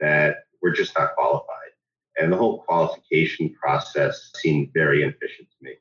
that 0.00 0.44
were 0.62 0.70
just 0.70 0.96
not 0.96 1.14
qualified. 1.14 1.46
And 2.18 2.32
the 2.32 2.36
whole 2.36 2.62
qualification 2.62 3.54
process 3.54 4.30
seemed 4.36 4.72
very 4.72 5.02
inefficient 5.02 5.48
to 5.48 5.64
me. 5.64 5.74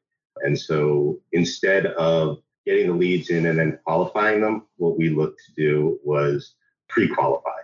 And 0.44 0.58
so 0.58 1.20
instead 1.32 1.88
of 1.88 2.40
getting 2.66 2.88
the 2.88 2.94
leads 2.94 3.30
in 3.30 3.46
and 3.46 3.58
then 3.58 3.80
qualifying 3.86 4.42
them, 4.42 4.68
what 4.78 4.98
we 4.98 5.10
looked 5.10 5.42
to 5.46 5.54
do 5.54 6.00
was 6.04 6.56
pre-qualify. 6.88 7.59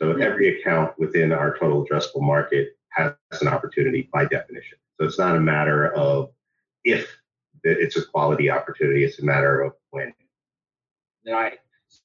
So 0.00 0.12
every 0.12 0.60
account 0.60 0.98
within 0.98 1.32
our 1.32 1.58
total 1.58 1.84
addressable 1.84 2.22
market 2.22 2.76
has 2.90 3.14
an 3.40 3.48
opportunity 3.48 4.08
by 4.12 4.26
definition. 4.26 4.78
So 4.98 5.06
it's 5.06 5.18
not 5.18 5.36
a 5.36 5.40
matter 5.40 5.92
of 5.94 6.30
if 6.84 7.16
it's 7.64 7.96
a 7.96 8.04
quality 8.04 8.50
opportunity, 8.50 9.04
it's 9.04 9.18
a 9.18 9.24
matter 9.24 9.60
of 9.60 9.72
when. 9.90 10.14
Right. 11.26 11.58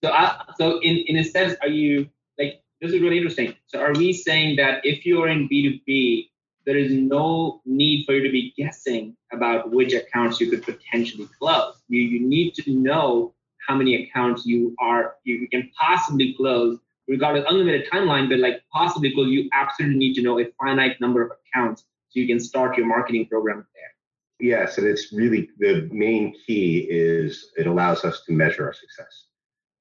So, 0.03 0.09
uh, 0.09 0.39
so 0.57 0.79
in, 0.79 0.97
in 1.07 1.17
a 1.17 1.23
sense, 1.23 1.55
are 1.61 1.67
you 1.67 2.09
like 2.39 2.61
this 2.81 2.91
is 2.91 3.01
really 3.01 3.17
interesting. 3.17 3.55
So, 3.67 3.79
are 3.79 3.93
we 3.93 4.11
saying 4.11 4.57
that 4.57 4.85
if 4.85 5.05
you're 5.05 5.29
in 5.29 5.47
B2B, 5.47 6.29
there 6.65 6.77
is 6.77 6.91
no 6.91 7.61
need 7.65 8.05
for 8.05 8.13
you 8.13 8.23
to 8.23 8.31
be 8.31 8.53
guessing 8.57 9.15
about 9.31 9.71
which 9.71 9.93
accounts 9.93 10.39
you 10.39 10.49
could 10.49 10.63
potentially 10.63 11.27
close. 11.39 11.75
You, 11.89 12.01
you 12.01 12.19
need 12.21 12.53
to 12.55 12.71
know 12.71 13.33
how 13.67 13.75
many 13.75 14.03
accounts 14.03 14.45
you 14.45 14.75
are 14.79 15.15
you 15.23 15.47
can 15.49 15.69
possibly 15.79 16.33
close, 16.33 16.79
regardless 17.07 17.45
unlimited 17.49 17.87
timeline, 17.91 18.29
but 18.29 18.39
like 18.39 18.61
possibly 18.71 19.13
close. 19.13 19.29
You 19.29 19.49
absolutely 19.53 19.97
need 19.97 20.13
to 20.15 20.21
know 20.21 20.39
a 20.39 20.45
finite 20.61 20.99
number 21.01 21.21
of 21.21 21.31
accounts 21.31 21.83
so 22.09 22.19
you 22.19 22.27
can 22.27 22.39
start 22.39 22.77
your 22.77 22.85
marketing 22.85 23.27
program 23.27 23.65
there. 23.73 24.49
Yes, 24.49 24.77
and 24.77 24.87
it's 24.87 25.13
really 25.13 25.49
the 25.59 25.89
main 25.91 26.33
key 26.45 26.87
is 26.89 27.51
it 27.57 27.67
allows 27.67 28.03
us 28.03 28.23
to 28.25 28.33
measure 28.33 28.65
our 28.65 28.73
success. 28.73 29.25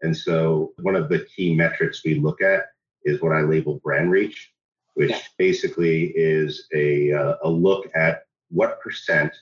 And 0.02 0.17
so 0.17 0.73
one 0.79 0.97
of 0.97 1.09
the 1.09 1.26
key 1.37 1.55
metrics 1.55 2.02
we 2.05 2.17
look 2.17 2.43
at 2.43 2.64
is 3.05 3.21
what 3.23 3.33
I 3.33 3.41
label 3.43 3.81
brand 3.83 4.11
reach 4.11 4.52
which 4.95 5.11
yeah. 5.11 5.19
basically 5.38 6.12
is 6.14 6.67
a, 6.75 7.12
uh, 7.12 7.37
a 7.45 7.49
look 7.49 7.87
at 7.95 8.25
what 8.50 8.81
percent 8.81 9.33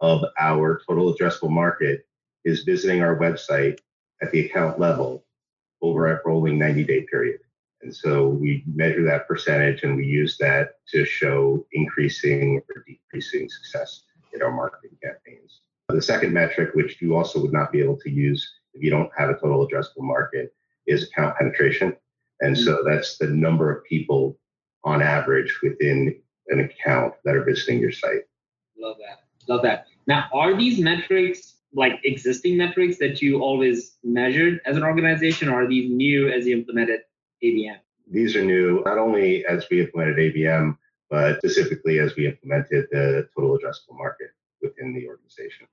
of 0.00 0.24
our 0.38 0.80
total 0.86 1.14
addressable 1.14 1.50
market 1.50 2.06
is 2.44 2.64
visiting 2.64 3.02
our 3.02 3.16
website 3.16 3.78
at 4.22 4.30
the 4.32 4.46
account 4.46 4.78
level 4.78 5.23
over 5.84 6.10
a 6.10 6.20
rolling 6.24 6.58
90 6.58 6.84
day 6.84 7.06
period. 7.10 7.40
And 7.82 7.94
so 7.94 8.28
we 8.28 8.64
measure 8.66 9.04
that 9.04 9.28
percentage 9.28 9.82
and 9.82 9.96
we 9.96 10.06
use 10.06 10.38
that 10.38 10.76
to 10.88 11.04
show 11.04 11.66
increasing 11.72 12.62
or 12.74 12.84
decreasing 12.86 13.48
success 13.50 14.04
in 14.32 14.42
our 14.42 14.50
marketing 14.50 14.96
campaigns. 15.02 15.60
The 15.90 16.00
second 16.00 16.32
metric, 16.32 16.70
which 16.74 17.00
you 17.02 17.14
also 17.14 17.40
would 17.42 17.52
not 17.52 17.70
be 17.70 17.80
able 17.80 17.98
to 17.98 18.10
use 18.10 18.50
if 18.72 18.82
you 18.82 18.90
don't 18.90 19.10
have 19.16 19.28
a 19.28 19.34
total 19.34 19.68
addressable 19.68 20.02
market, 20.02 20.54
is 20.86 21.04
account 21.04 21.36
penetration. 21.36 21.94
And 22.40 22.56
mm-hmm. 22.56 22.64
so 22.64 22.82
that's 22.86 23.18
the 23.18 23.26
number 23.26 23.70
of 23.70 23.84
people 23.84 24.38
on 24.82 25.02
average 25.02 25.60
within 25.62 26.18
an 26.48 26.60
account 26.60 27.14
that 27.24 27.34
are 27.34 27.44
visiting 27.44 27.80
your 27.80 27.92
site. 27.92 28.22
Love 28.78 28.96
that. 28.98 29.20
Love 29.46 29.62
that. 29.62 29.86
Now, 30.06 30.28
are 30.32 30.56
these 30.56 30.78
metrics 30.78 31.53
like 31.74 32.00
existing 32.04 32.56
metrics 32.56 32.98
that 32.98 33.20
you 33.20 33.40
always 33.40 33.96
measured 34.02 34.60
as 34.64 34.76
an 34.76 34.84
organization, 34.84 35.48
or 35.48 35.64
are 35.64 35.68
these 35.68 35.90
new 35.90 36.28
as 36.30 36.46
you 36.46 36.56
implemented 36.56 37.00
ABM? 37.42 37.78
These 38.10 38.36
are 38.36 38.44
new, 38.44 38.82
not 38.84 38.98
only 38.98 39.44
as 39.46 39.66
we 39.70 39.80
implemented 39.80 40.16
ABM, 40.16 40.76
but 41.10 41.38
specifically 41.38 41.98
as 41.98 42.14
we 42.16 42.26
implemented 42.26 42.86
the 42.90 43.28
total 43.34 43.58
addressable 43.58 43.96
market 43.96 44.28
within 44.62 44.94
the 44.94 45.06
organization. 45.08 45.66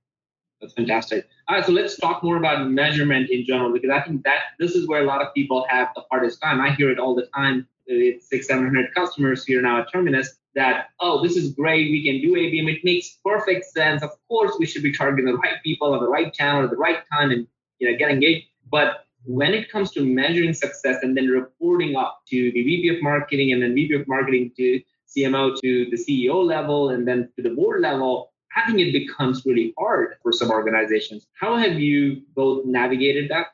That's 0.60 0.74
fantastic. 0.74 1.28
All 1.48 1.56
right, 1.56 1.66
so 1.66 1.72
let's 1.72 1.98
talk 1.98 2.24
more 2.24 2.38
about 2.38 2.70
measurement 2.70 3.30
in 3.32 3.44
general 3.46 3.74
because 3.74 3.90
I 3.90 4.02
think 4.02 4.24
that 4.24 4.42
this 4.60 4.76
is 4.76 4.88
where 4.88 5.02
a 5.02 5.06
lot 5.06 5.22
of 5.22 5.34
people 5.34 5.66
have 5.70 5.90
the 5.96 6.04
hardest 6.12 6.42
time. 6.42 6.62
I 6.62 6.72
hear 6.72 6.92
it 6.92 7.00
all 7.00 7.16
the 7.16 7.28
time 7.36 7.68
it's 7.92 8.30
six, 8.30 8.48
seven 8.48 8.66
hundred 8.66 8.94
customers 8.94 9.46
here 9.46 9.62
now 9.62 9.82
at 9.82 9.92
Terminus 9.92 10.36
that, 10.56 10.88
oh, 11.00 11.24
this 11.24 11.38
is 11.38 11.54
great. 11.54 11.92
We 11.92 12.04
can 12.04 12.22
do 12.22 12.36
ABM. 12.36 12.70
It 12.74 12.84
makes 12.84 13.18
perfect 13.24 13.66
sense. 13.66 14.04
Of 14.04 14.12
course, 14.28 14.56
we 14.60 14.66
should 14.66 14.84
be 14.84 14.94
targeting 14.94 15.26
the 15.26 15.38
right 15.38 15.62
people 15.64 15.94
on 15.94 16.02
the 16.02 16.10
right 16.10 16.34
channel 16.34 16.64
at 16.64 16.70
the 16.70 16.78
right 16.78 17.04
time 17.12 17.32
and 17.32 17.48
you 17.80 17.90
know 17.90 17.98
get 17.98 18.12
engaged. 18.12 18.48
But 18.70 19.06
when 19.26 19.54
it 19.54 19.72
comes 19.72 19.92
to 19.92 20.04
measuring 20.04 20.54
success 20.54 20.98
and 21.04 21.16
then 21.16 21.28
reporting 21.28 21.96
up 21.96 22.22
to 22.30 22.52
the 22.52 22.64
VP 22.64 22.96
of 22.96 23.04
marketing 23.04 23.54
and 23.54 23.62
then 23.62 23.76
VP 23.76 23.94
of 23.96 24.08
marketing 24.08 24.52
to 24.58 24.82
CMO 25.16 25.60
to 25.62 25.86
the 25.90 25.98
CEO 25.98 26.44
level 26.44 26.90
and 26.90 27.08
then 27.08 27.30
to 27.36 27.44
the 27.44 27.50
board 27.50 27.82
level, 27.82 28.32
I 28.56 28.66
think 28.66 28.80
it 28.80 28.92
becomes 28.92 29.46
really 29.46 29.74
hard 29.78 30.16
for 30.22 30.32
some 30.32 30.50
organizations. 30.50 31.28
How 31.40 31.56
have 31.58 31.80
you 31.80 32.24
both 32.36 32.66
navigated 32.66 33.30
that? 33.30 33.48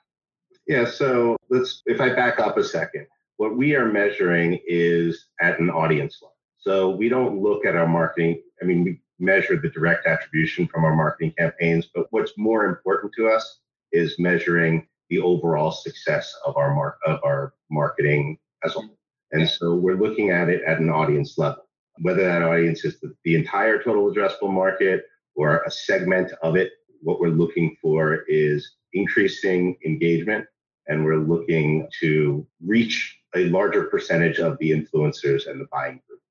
Yeah, 0.68 0.86
so 0.86 1.38
let's 1.50 1.82
if 1.86 2.02
I 2.02 2.14
back 2.14 2.40
up 2.40 2.58
a 2.58 2.64
second. 2.64 3.08
What 3.38 3.56
we 3.56 3.76
are 3.76 3.86
measuring 3.86 4.60
is 4.66 5.28
at 5.40 5.60
an 5.60 5.70
audience 5.70 6.20
level. 6.22 6.37
So 6.60 6.90
we 6.90 7.10
don't 7.10 7.42
look 7.42 7.66
at 7.66 7.76
our 7.76 7.88
marketing. 7.88 8.42
I 8.62 8.66
mean, 8.66 8.84
we 8.84 9.02
measure 9.20 9.58
the 9.58 9.70
direct 9.70 10.06
attribution 10.06 10.68
from 10.68 10.84
our 10.84 10.96
marketing 10.96 11.34
campaigns, 11.38 11.88
but 11.94 12.08
what's 12.12 12.34
more 12.38 12.66
important 12.66 13.14
to 13.18 13.28
us 13.28 13.60
is 13.92 14.20
measuring 14.20 14.88
the 15.10 15.20
overall 15.20 15.72
success 15.72 16.34
of 16.46 16.58
our 16.58 16.76
mar- 16.76 16.98
of 17.06 17.20
our 17.24 17.54
marketing 17.72 18.38
as 18.64 18.76
a 18.76 18.80
whole. 18.80 18.98
And 19.32 19.48
so 19.48 19.76
we're 19.76 19.98
looking 19.98 20.30
at 20.32 20.50
it 20.50 20.62
at 20.64 20.80
an 20.80 20.90
audience 20.90 21.38
level, 21.38 21.68
whether 22.02 22.24
that 22.24 22.42
audience 22.42 22.86
is 22.86 23.00
the, 23.00 23.14
the 23.24 23.36
entire 23.36 23.82
total 23.82 24.12
addressable 24.12 24.52
market 24.52 25.06
or 25.36 25.64
a 25.64 25.72
segment 25.72 26.32
of 26.42 26.56
it. 26.56 26.72
What 27.02 27.20
we're 27.20 27.30
looking 27.30 27.76
for 27.82 28.24
is 28.28 28.76
increasing 28.94 29.78
engagement 29.86 30.46
and 30.88 31.04
we're 31.04 31.18
looking 31.18 31.88
to 32.00 32.46
reach 32.66 33.20
a 33.36 33.46
larger 33.50 33.84
percentage 33.84 34.40
of 34.40 34.58
the 34.60 34.72
influencers 34.72 35.48
and 35.48 35.60
the 35.62 35.68
buying 35.72 36.02
group. 36.08 36.22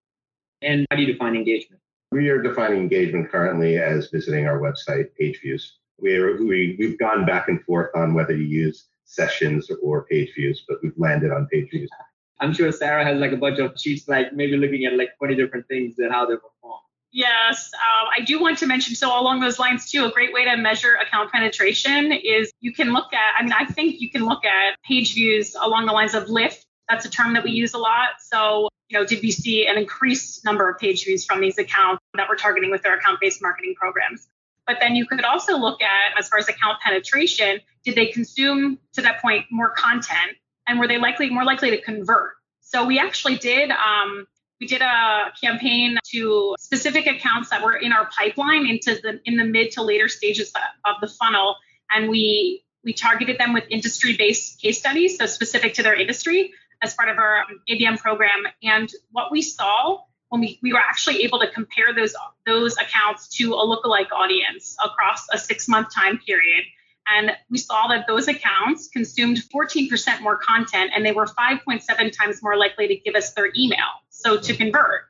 And 0.63 0.87
how 0.91 0.97
do 0.97 1.03
you 1.03 1.13
define 1.13 1.35
engagement? 1.35 1.81
We 2.13 2.29
are 2.29 2.41
defining 2.41 2.81
engagement 2.81 3.31
currently 3.31 3.79
as 3.79 4.09
visiting 4.11 4.47
our 4.47 4.61
website 4.61 5.15
page 5.19 5.41
views. 5.41 5.79
We 6.01 6.15
are, 6.17 6.37
we, 6.37 6.77
we've 6.79 6.99
gone 6.99 7.27
back 7.27 7.49
and 7.49 7.63
forth 7.65 7.91
on 7.95 8.15
whether 8.15 8.35
you 8.35 8.45
use 8.45 8.87
sessions 9.05 9.71
or 9.83 10.05
page 10.05 10.33
views, 10.35 10.65
but 10.69 10.79
we've 10.83 10.97
landed 10.97 11.33
on 11.33 11.47
page 11.47 11.71
views. 11.71 11.91
I'm 12.41 12.53
sure 12.53 12.71
Sarah 12.71 13.05
has 13.05 13.19
like 13.19 13.33
a 13.33 13.37
bunch 13.37 13.59
of 13.59 13.73
sheets, 13.81 14.09
like 14.09 14.33
maybe 14.35 14.57
looking 14.57 14.85
at 14.85 14.97
like 14.97 15.17
20 15.19 15.35
different 15.37 15.67
things 15.69 15.99
and 15.99 16.13
how 16.13 16.27
they 16.27 16.35
perform. 16.35 16.81
Yes, 17.13 17.71
um, 17.75 18.09
I 18.15 18.23
do 18.23 18.39
want 18.39 18.59
to 18.59 18.67
mention, 18.67 18.95
so 18.95 19.09
along 19.09 19.41
those 19.41 19.59
lines 19.59 19.91
too, 19.91 20.05
a 20.05 20.11
great 20.11 20.35
way 20.35 20.45
to 20.45 20.57
measure 20.59 20.97
account 20.97 21.33
penetration 21.33 22.13
is 22.13 22.53
you 22.61 22.75
can 22.75 22.93
look 22.93 23.11
at, 23.15 23.35
I 23.39 23.43
mean, 23.43 23.53
I 23.53 23.65
think 23.65 24.01
you 24.01 24.11
can 24.11 24.27
look 24.27 24.45
at 24.45 24.77
page 24.87 25.15
views 25.15 25.55
along 25.59 25.87
the 25.87 25.93
lines 25.93 26.15
of 26.15 26.29
lift. 26.29 26.66
That's 26.89 27.05
a 27.05 27.11
term 27.11 27.35
that 27.35 27.45
we 27.45 27.51
use 27.51 27.75
a 27.75 27.79
lot. 27.79 28.21
So, 28.21 28.69
you 28.89 28.99
know, 28.99 29.05
did 29.05 29.23
we 29.23 29.31
see 29.31 29.67
an 29.67 29.77
increased 29.77 30.45
number 30.45 30.69
of 30.71 30.79
page 30.79 31.05
views 31.05 31.25
from 31.25 31.41
these 31.41 31.59
accounts 31.59 32.03
that 32.15 32.29
we're 32.29 32.37
targeting 32.37 32.71
with 32.71 32.87
our 32.87 32.95
account 32.95 33.21
based 33.21 33.43
marketing 33.43 33.75
programs? 33.77 34.29
But 34.67 34.79
then 34.81 34.97
you 34.97 35.07
could 35.07 35.25
also 35.25 35.57
look 35.57 35.81
at, 35.81 36.19
as 36.19 36.29
far 36.29 36.39
as 36.39 36.49
account 36.49 36.79
penetration, 36.85 37.61
did 37.85 37.95
they 37.95 38.07
consume 38.07 38.79
to 38.95 39.03
that 39.03 39.23
point 39.23 39.47
more 39.51 39.71
content 39.71 40.37
and 40.67 40.79
were 40.79 40.89
they 40.89 40.99
likely 40.99 41.31
more 41.31 41.45
likely 41.45 41.71
to 41.71 41.81
convert? 41.81 42.35
So 42.61 42.85
we 42.85 42.99
actually 42.99 43.37
did 43.37 43.71
um, 43.71 44.27
we 44.61 44.67
did 44.67 44.83
a 44.83 45.33
campaign 45.41 45.99
to 46.13 46.55
specific 46.59 47.07
accounts 47.07 47.51
that 47.51 47.63
were 47.63 47.77
in 47.77 47.93
our 47.93 48.09
pipeline 48.17 48.67
into 48.67 48.95
the 49.03 49.21
in 49.25 49.37
the 49.37 49.45
mid 49.45 49.73
to 49.73 49.83
later 49.83 50.09
stages 50.09 50.53
of 50.85 50.97
the 51.01 51.09
funnel 51.09 51.57
and 51.91 52.09
we 52.09 52.65
we 52.85 52.93
targeted 52.93 53.39
them 53.39 53.53
with 53.53 53.65
industry 53.71 54.17
based 54.17 54.61
case 54.61 54.79
studies 54.79 55.19
so 55.19 55.27
specific 55.27 55.75
to 55.75 55.83
their 55.83 55.95
industry 55.95 56.53
as 56.83 56.95
part 56.95 57.09
of 57.09 57.19
our 57.19 57.45
abm 57.71 57.99
program 57.99 58.45
and 58.63 58.91
what 59.11 59.31
we 59.31 59.43
saw 59.43 59.99
when 60.29 60.41
we, 60.41 60.59
we 60.63 60.73
were 60.73 60.81
actually 60.81 61.23
able 61.23 61.39
to 61.39 61.51
compare 61.51 61.95
those 61.95 62.15
those 62.47 62.77
accounts 62.79 63.29
to 63.29 63.55
a 63.55 63.65
lookalike 63.65 64.11
audience 64.13 64.77
across 64.85 65.27
a 65.33 65.39
six 65.39 65.69
month 65.69 65.89
time 65.95 66.19
period 66.19 66.65
and 67.09 67.33
we 67.51 67.59
saw 67.59 67.89
that 67.89 68.07
those 68.07 68.29
accounts 68.29 68.89
consumed 68.89 69.39
14% 69.55 70.21
more 70.21 70.37
content 70.37 70.91
and 70.95 71.07
they 71.07 71.13
were 71.13 71.27
5.7 71.27 72.13
times 72.13 72.43
more 72.43 72.57
likely 72.57 72.89
to 72.89 72.97
give 72.97 73.15
us 73.15 73.33
their 73.33 73.51
email. 73.57 73.87
So 74.11 74.39
to 74.39 74.57
convert. 74.57 75.03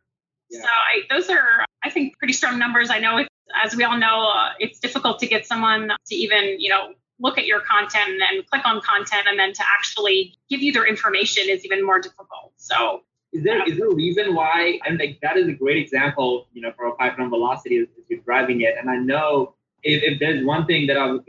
Yeah. 0.51 0.61
So 0.61 0.69
I, 0.69 1.01
those 1.09 1.31
are, 1.31 1.65
I 1.83 1.91
think, 1.91 2.19
pretty 2.19 2.35
strong 2.35 2.59
numbers. 2.59 2.91
I 2.91 2.99
know, 2.99 3.25
as 3.65 3.75
we 3.75 3.85
all 3.85 3.99
know, 3.99 4.29
uh, 4.29 4.51
it's 4.59 4.79
difficult 4.79 5.21
to 5.21 5.27
get 5.27 5.47
someone 5.47 5.91
to 6.09 6.15
even, 6.15 6.61
you 6.61 6.71
know, 6.71 6.95
look 7.19 7.39
at 7.39 7.47
your 7.47 7.61
content 7.61 8.09
and 8.09 8.21
then 8.21 8.43
click 8.51 8.63
on 8.65 8.81
content 8.83 9.27
and 9.29 9.39
then 9.39 9.53
to 9.53 9.63
actually 9.77 10.35
give 10.51 10.61
you 10.61 10.73
their 10.73 10.87
information 10.87 11.45
is 11.49 11.65
even 11.65 11.85
more 11.85 12.01
difficult. 12.01 12.53
So 12.57 13.03
is 13.33 13.45
there 13.45 13.67
is 13.69 13.79
there 13.79 13.89
a 13.89 13.95
reason 13.95 14.35
why 14.35 14.79
and 14.87 14.99
like 14.99 15.19
that 15.23 15.37
is 15.37 15.49
a 15.49 15.53
great 15.53 15.79
example, 15.79 16.49
you 16.53 16.63
know, 16.63 16.73
for 16.77 16.87
a 16.87 16.95
pipeline 16.95 17.31
velocity 17.31 17.79
as 17.79 17.87
you're 18.09 18.21
driving 18.21 18.63
it. 18.63 18.75
And 18.79 18.91
I 18.91 18.97
know 18.97 19.55
if, 19.83 20.03
if 20.03 20.21
there's 20.21 20.45
one 20.45 20.67
thing 20.67 20.87
that 20.89 20.97
I'll, 20.97 21.23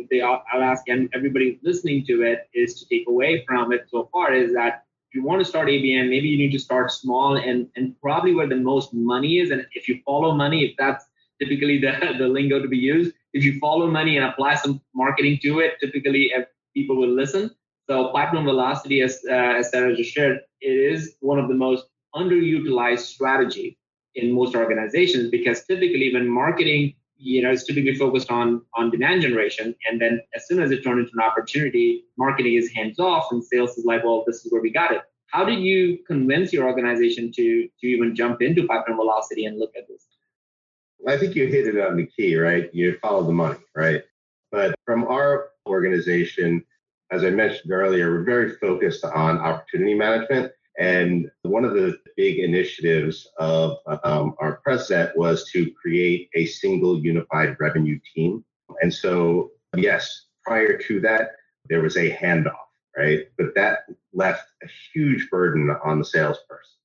I'll 0.53 0.63
ask 0.63 0.87
and 0.87 1.09
everybody 1.13 1.59
listening 1.63 2.05
to 2.07 2.23
it 2.23 2.49
is 2.53 2.79
to 2.79 2.87
take 2.87 3.07
away 3.07 3.43
from 3.45 3.71
it 3.71 3.87
so 3.89 4.09
far 4.11 4.33
is 4.33 4.53
that 4.53 4.83
if 5.09 5.15
you 5.15 5.23
want 5.23 5.39
to 5.39 5.45
start 5.45 5.69
ABM, 5.69 6.09
maybe 6.09 6.27
you 6.27 6.37
need 6.37 6.51
to 6.51 6.59
start 6.59 6.91
small 6.91 7.37
and, 7.37 7.69
and 7.77 7.95
probably 8.01 8.35
where 8.35 8.47
the 8.47 8.57
most 8.57 8.93
money 8.93 9.39
is. 9.39 9.51
And 9.51 9.65
if 9.73 9.87
you 9.87 10.01
follow 10.05 10.33
money, 10.33 10.65
if 10.65 10.75
that's 10.77 11.05
typically 11.39 11.79
the, 11.79 12.15
the 12.17 12.27
lingo 12.27 12.61
to 12.61 12.67
be 12.67 12.77
used, 12.77 13.13
if 13.37 13.43
you 13.43 13.59
follow 13.59 13.87
money 13.89 14.17
and 14.17 14.25
apply 14.25 14.55
some 14.55 14.81
marketing 14.95 15.39
to 15.43 15.59
it, 15.59 15.73
typically 15.79 16.31
uh, 16.35 16.41
people 16.75 16.95
will 16.95 17.13
listen. 17.21 17.51
So 17.89 18.11
pipeline 18.11 18.45
velocity, 18.45 19.01
as, 19.01 19.19
uh, 19.29 19.59
as 19.59 19.69
Sarah 19.71 19.95
just 19.95 20.11
shared, 20.11 20.39
it 20.61 20.77
is 20.93 21.15
one 21.21 21.39
of 21.39 21.47
the 21.47 21.53
most 21.53 21.85
underutilized 22.15 23.05
strategy 23.15 23.77
in 24.15 24.33
most 24.33 24.55
organizations 24.55 25.29
because 25.29 25.63
typically 25.65 26.11
when 26.13 26.27
marketing 26.27 26.93
you 27.19 27.41
know, 27.41 27.51
is 27.51 27.63
typically 27.63 27.95
focused 27.95 28.29
on 28.29 28.61
on 28.75 28.91
demand 28.91 29.21
generation, 29.21 29.75
and 29.89 29.99
then 29.99 30.21
as 30.35 30.47
soon 30.47 30.61
as 30.61 30.71
it 30.71 30.83
turns 30.83 30.99
into 30.99 31.11
an 31.15 31.21
opportunity, 31.21 32.03
marketing 32.17 32.55
is 32.55 32.71
hands 32.71 32.99
off, 32.99 33.31
and 33.31 33.43
sales 33.43 33.77
is 33.77 33.85
like, 33.85 34.03
well, 34.03 34.23
this 34.27 34.45
is 34.45 34.51
where 34.51 34.61
we 34.61 34.71
got 34.71 34.91
it. 34.91 35.01
How 35.27 35.43
did 35.43 35.59
you 35.59 35.99
convince 36.05 36.53
your 36.53 36.67
organization 36.67 37.31
to 37.33 37.67
to 37.79 37.87
even 37.87 38.15
jump 38.15 38.41
into 38.41 38.67
pipeline 38.67 38.97
velocity 38.97 39.45
and 39.45 39.57
look 39.57 39.71
at 39.75 39.87
this? 39.87 40.06
I 41.07 41.17
think 41.17 41.35
you 41.35 41.47
hit 41.47 41.67
it 41.67 41.79
on 41.79 41.97
the 41.97 42.05
key, 42.05 42.35
right? 42.37 42.69
You 42.73 42.97
follow 43.01 43.23
the 43.23 43.33
money, 43.33 43.59
right? 43.75 44.03
But 44.51 44.75
from 44.85 45.03
our 45.05 45.49
organization, 45.67 46.63
as 47.11 47.23
I 47.23 47.29
mentioned 47.29 47.71
earlier, 47.71 48.11
we're 48.11 48.23
very 48.23 48.55
focused 48.55 49.05
on 49.05 49.37
opportunity 49.37 49.93
management. 49.93 50.51
And 50.79 51.29
one 51.43 51.65
of 51.65 51.73
the 51.73 51.97
big 52.15 52.39
initiatives 52.39 53.27
of 53.37 53.77
um, 54.03 54.35
our 54.39 54.59
president 54.63 55.17
was 55.17 55.49
to 55.51 55.71
create 55.71 56.29
a 56.35 56.45
single 56.45 56.99
unified 56.99 57.55
revenue 57.59 57.99
team. 58.13 58.43
And 58.81 58.93
so, 58.93 59.51
yes, 59.75 60.25
prior 60.45 60.77
to 60.77 60.99
that, 61.01 61.31
there 61.69 61.81
was 61.81 61.97
a 61.97 62.15
handoff, 62.15 62.67
right? 62.95 63.27
But 63.37 63.55
that 63.55 63.79
left 64.13 64.49
a 64.63 64.67
huge 64.93 65.29
burden 65.29 65.75
on 65.83 65.99
the 65.99 66.05
salesperson, 66.05 66.77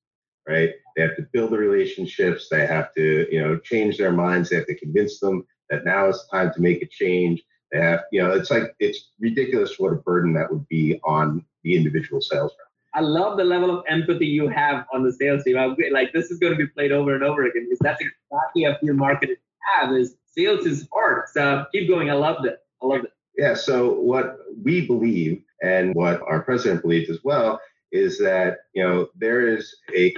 right? 0.47 0.71
They 0.95 1.03
have 1.03 1.15
to 1.15 1.27
build 1.33 1.51
the 1.51 1.57
relationships. 1.57 2.47
They 2.49 2.65
have 2.65 2.93
to, 2.95 3.27
you 3.31 3.41
know, 3.41 3.57
change 3.57 3.97
their 3.97 4.11
minds. 4.11 4.49
They 4.49 4.57
have 4.57 4.67
to 4.67 4.75
convince 4.75 5.19
them 5.19 5.45
that 5.69 5.85
now 5.85 6.09
is 6.09 6.23
the 6.29 6.37
time 6.37 6.53
to 6.53 6.61
make 6.61 6.81
a 6.81 6.87
change. 6.87 7.41
They 7.71 7.79
have, 7.79 8.01
you 8.11 8.21
know, 8.21 8.31
it's 8.31 8.51
like 8.51 8.75
it's 8.79 9.09
ridiculous 9.19 9.79
what 9.79 9.93
a 9.93 9.95
burden 9.95 10.33
that 10.33 10.51
would 10.51 10.67
be 10.67 10.99
on 11.03 11.43
the 11.63 11.75
individual 11.75 12.21
sales 12.21 12.53
rep. 12.59 12.67
I 12.95 12.99
love 13.01 13.37
the 13.37 13.43
level 13.43 13.75
of 13.75 13.83
empathy 13.89 14.27
you 14.27 14.47
have 14.49 14.85
on 14.93 15.03
the 15.03 15.11
sales 15.11 15.43
team. 15.43 15.57
I'm 15.57 15.75
like, 15.91 16.13
this 16.13 16.29
is 16.29 16.37
going 16.37 16.53
to 16.53 16.57
be 16.57 16.67
played 16.67 16.91
over 16.91 17.15
and 17.15 17.23
over 17.23 17.43
again 17.43 17.65
because 17.65 17.79
that's 17.81 18.01
exactly 18.01 18.65
a 18.65 18.77
few 18.79 18.93
marketers 18.93 19.37
have 19.77 19.91
is 19.93 20.15
sales 20.27 20.65
is 20.65 20.87
hard. 20.93 21.23
So 21.33 21.65
keep 21.71 21.87
going. 21.87 22.09
I 22.09 22.13
love 22.13 22.45
it. 22.45 22.59
I 22.81 22.85
love 22.85 23.03
it. 23.03 23.11
Yeah. 23.37 23.55
So 23.55 23.93
what 23.93 24.37
we 24.63 24.85
believe 24.85 25.43
and 25.61 25.93
what 25.95 26.21
our 26.21 26.41
president 26.41 26.81
believes 26.81 27.09
as 27.09 27.19
well 27.23 27.59
is 27.91 28.19
that 28.19 28.57
you 28.73 28.83
know 28.83 29.07
there 29.15 29.47
is 29.47 29.75
a 29.95 30.13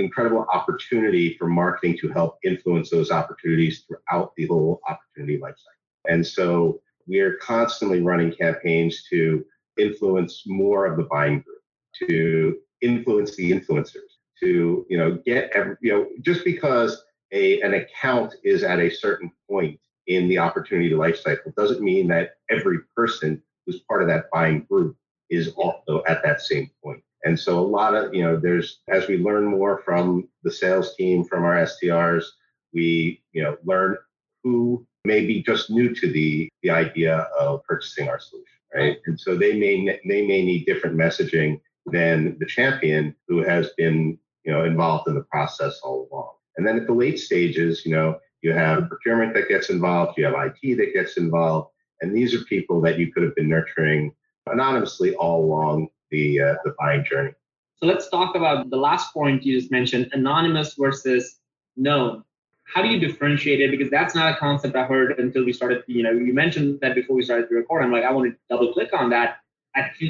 incredible 0.00 0.46
opportunity 0.52 1.36
for 1.38 1.46
marketing 1.46 1.96
to 2.00 2.08
help 2.08 2.38
influence 2.44 2.90
those 2.90 3.10
opportunities 3.10 3.84
throughout 3.86 4.32
the 4.36 4.46
whole 4.46 4.80
opportunity 4.88 5.38
lifecycle. 5.38 5.78
And 6.08 6.26
so 6.26 6.80
we 7.06 7.20
are 7.20 7.34
constantly 7.36 8.02
running 8.02 8.32
campaigns 8.32 9.04
to 9.10 9.44
influence 9.78 10.44
more 10.46 10.86
of 10.86 10.96
the 10.96 11.04
buying 11.04 11.40
group 11.40 11.62
to 12.08 12.58
influence 12.80 13.34
the 13.36 13.50
influencers, 13.50 14.12
to 14.40 14.86
you 14.88 14.98
know 14.98 15.18
get 15.24 15.50
every, 15.54 15.76
you 15.80 15.92
know 15.92 16.06
just 16.20 16.44
because 16.44 17.02
a 17.32 17.60
an 17.62 17.74
account 17.74 18.34
is 18.44 18.62
at 18.62 18.78
a 18.78 18.90
certain 18.90 19.30
point 19.50 19.78
in 20.06 20.28
the 20.28 20.38
opportunity 20.38 20.94
life 20.94 21.18
cycle 21.18 21.52
doesn't 21.56 21.80
mean 21.80 22.08
that 22.08 22.36
every 22.50 22.78
person 22.96 23.42
who's 23.66 23.80
part 23.80 24.02
of 24.02 24.08
that 24.08 24.24
buying 24.32 24.60
group 24.70 24.96
is 25.30 25.48
also 25.56 26.02
at 26.06 26.22
that 26.22 26.40
same 26.40 26.70
point. 26.82 27.02
And 27.28 27.38
so 27.38 27.58
a 27.58 27.72
lot 27.78 27.94
of 27.94 28.14
you 28.14 28.22
know 28.22 28.36
there's 28.38 28.80
as 28.88 29.06
we 29.06 29.18
learn 29.18 29.44
more 29.44 29.82
from 29.84 30.28
the 30.44 30.50
sales 30.50 30.96
team 30.96 31.24
from 31.24 31.44
our 31.44 31.56
SDRs, 31.56 32.24
we 32.72 33.22
you 33.32 33.42
know 33.42 33.58
learn 33.64 33.98
who 34.42 34.86
may 35.04 35.26
be 35.26 35.42
just 35.42 35.68
new 35.68 35.94
to 35.94 36.10
the 36.10 36.48
the 36.62 36.70
idea 36.70 37.28
of 37.38 37.62
purchasing 37.64 38.08
our 38.08 38.18
solution 38.18 38.58
right 38.74 38.98
and 39.06 39.18
so 39.20 39.36
they 39.36 39.54
may 39.58 40.00
they 40.08 40.26
may 40.26 40.42
need 40.42 40.64
different 40.64 40.96
messaging 40.96 41.60
than 41.92 42.36
the 42.38 42.46
champion 42.46 43.14
who 43.26 43.42
has 43.42 43.70
been, 43.76 44.18
you 44.44 44.52
know, 44.52 44.64
involved 44.64 45.08
in 45.08 45.14
the 45.14 45.24
process 45.24 45.80
all 45.82 46.08
along. 46.10 46.32
And 46.56 46.66
then 46.66 46.76
at 46.76 46.86
the 46.86 46.92
late 46.92 47.18
stages, 47.18 47.84
you 47.84 47.92
know, 47.92 48.18
you 48.42 48.52
have 48.52 48.88
procurement 48.88 49.34
that 49.34 49.48
gets 49.48 49.70
involved, 49.70 50.16
you 50.16 50.24
have 50.24 50.34
IT 50.34 50.76
that 50.76 50.94
gets 50.94 51.16
involved, 51.16 51.70
and 52.00 52.14
these 52.14 52.34
are 52.34 52.44
people 52.44 52.80
that 52.82 52.98
you 52.98 53.12
could 53.12 53.22
have 53.22 53.34
been 53.34 53.48
nurturing 53.48 54.12
anonymously 54.46 55.14
all 55.16 55.44
along 55.44 55.88
the 56.10 56.40
uh, 56.40 56.54
the 56.64 56.74
buying 56.78 57.04
journey. 57.04 57.32
So 57.76 57.86
let's 57.86 58.08
talk 58.08 58.34
about 58.34 58.70
the 58.70 58.76
last 58.76 59.12
point 59.12 59.44
you 59.44 59.58
just 59.58 59.70
mentioned, 59.70 60.10
anonymous 60.12 60.74
versus 60.74 61.38
known. 61.76 62.24
How 62.64 62.82
do 62.82 62.88
you 62.88 62.98
differentiate 62.98 63.60
it? 63.60 63.70
Because 63.70 63.90
that's 63.90 64.14
not 64.14 64.34
a 64.34 64.36
concept 64.36 64.76
I 64.76 64.84
heard 64.84 65.18
until 65.18 65.44
we 65.44 65.52
started. 65.52 65.84
You 65.86 66.02
know, 66.02 66.10
you 66.10 66.34
mentioned 66.34 66.80
that 66.80 66.94
before 66.94 67.16
we 67.16 67.22
started 67.22 67.48
to 67.48 67.54
record. 67.54 67.84
I'm 67.84 67.92
like, 67.92 68.04
I 68.04 68.12
want 68.12 68.30
to 68.30 68.36
double 68.50 68.72
click 68.72 68.90
on 68.92 69.10
that 69.10 69.38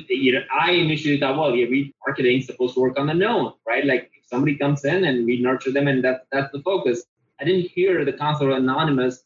you 0.08 0.32
know, 0.32 0.42
I 0.52 0.72
initially 0.72 1.18
thought, 1.18 1.36
well, 1.36 1.54
yeah, 1.54 1.66
we 1.68 1.94
marketing 2.06 2.42
supposed 2.42 2.74
to 2.74 2.80
work 2.80 2.98
on 2.98 3.06
the 3.06 3.14
known, 3.14 3.52
right? 3.66 3.84
Like 3.84 4.10
if 4.14 4.26
somebody 4.26 4.56
comes 4.56 4.84
in 4.84 5.04
and 5.04 5.26
we 5.26 5.40
nurture 5.40 5.72
them 5.72 5.88
and 5.88 6.02
that's 6.02 6.24
that's 6.32 6.52
the 6.52 6.60
focus. 6.60 7.04
I 7.40 7.44
didn't 7.44 7.70
hear 7.70 8.04
the 8.04 8.12
concept 8.12 8.50
of 8.50 8.56
anonymous 8.56 9.24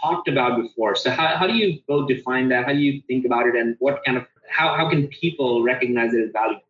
talked 0.00 0.28
about 0.28 0.60
before. 0.62 0.94
So 0.94 1.10
how, 1.10 1.36
how 1.36 1.46
do 1.46 1.54
you 1.54 1.80
both 1.88 2.08
define 2.08 2.48
that? 2.50 2.66
How 2.66 2.72
do 2.72 2.78
you 2.78 3.02
think 3.08 3.26
about 3.26 3.46
it 3.46 3.56
and 3.56 3.76
what 3.80 4.04
kind 4.04 4.16
of 4.16 4.26
how, 4.48 4.74
how 4.74 4.88
can 4.88 5.08
people 5.08 5.62
recognize 5.62 6.14
it 6.14 6.24
as 6.24 6.30
valuable? 6.32 6.62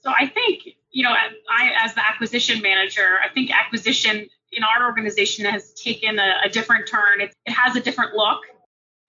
So 0.00 0.12
I 0.16 0.26
think, 0.26 0.76
you 0.90 1.02
know, 1.02 1.12
I 1.12 1.72
as 1.82 1.94
the 1.94 2.06
acquisition 2.06 2.60
manager, 2.60 3.18
I 3.24 3.32
think 3.32 3.50
acquisition 3.50 4.28
in 4.52 4.62
our 4.62 4.86
organization 4.86 5.44
has 5.46 5.72
taken 5.72 6.18
a, 6.18 6.34
a 6.44 6.48
different 6.48 6.86
turn. 6.86 7.20
It, 7.20 7.34
it 7.46 7.52
has 7.52 7.74
a 7.74 7.80
different 7.80 8.14
look. 8.14 8.40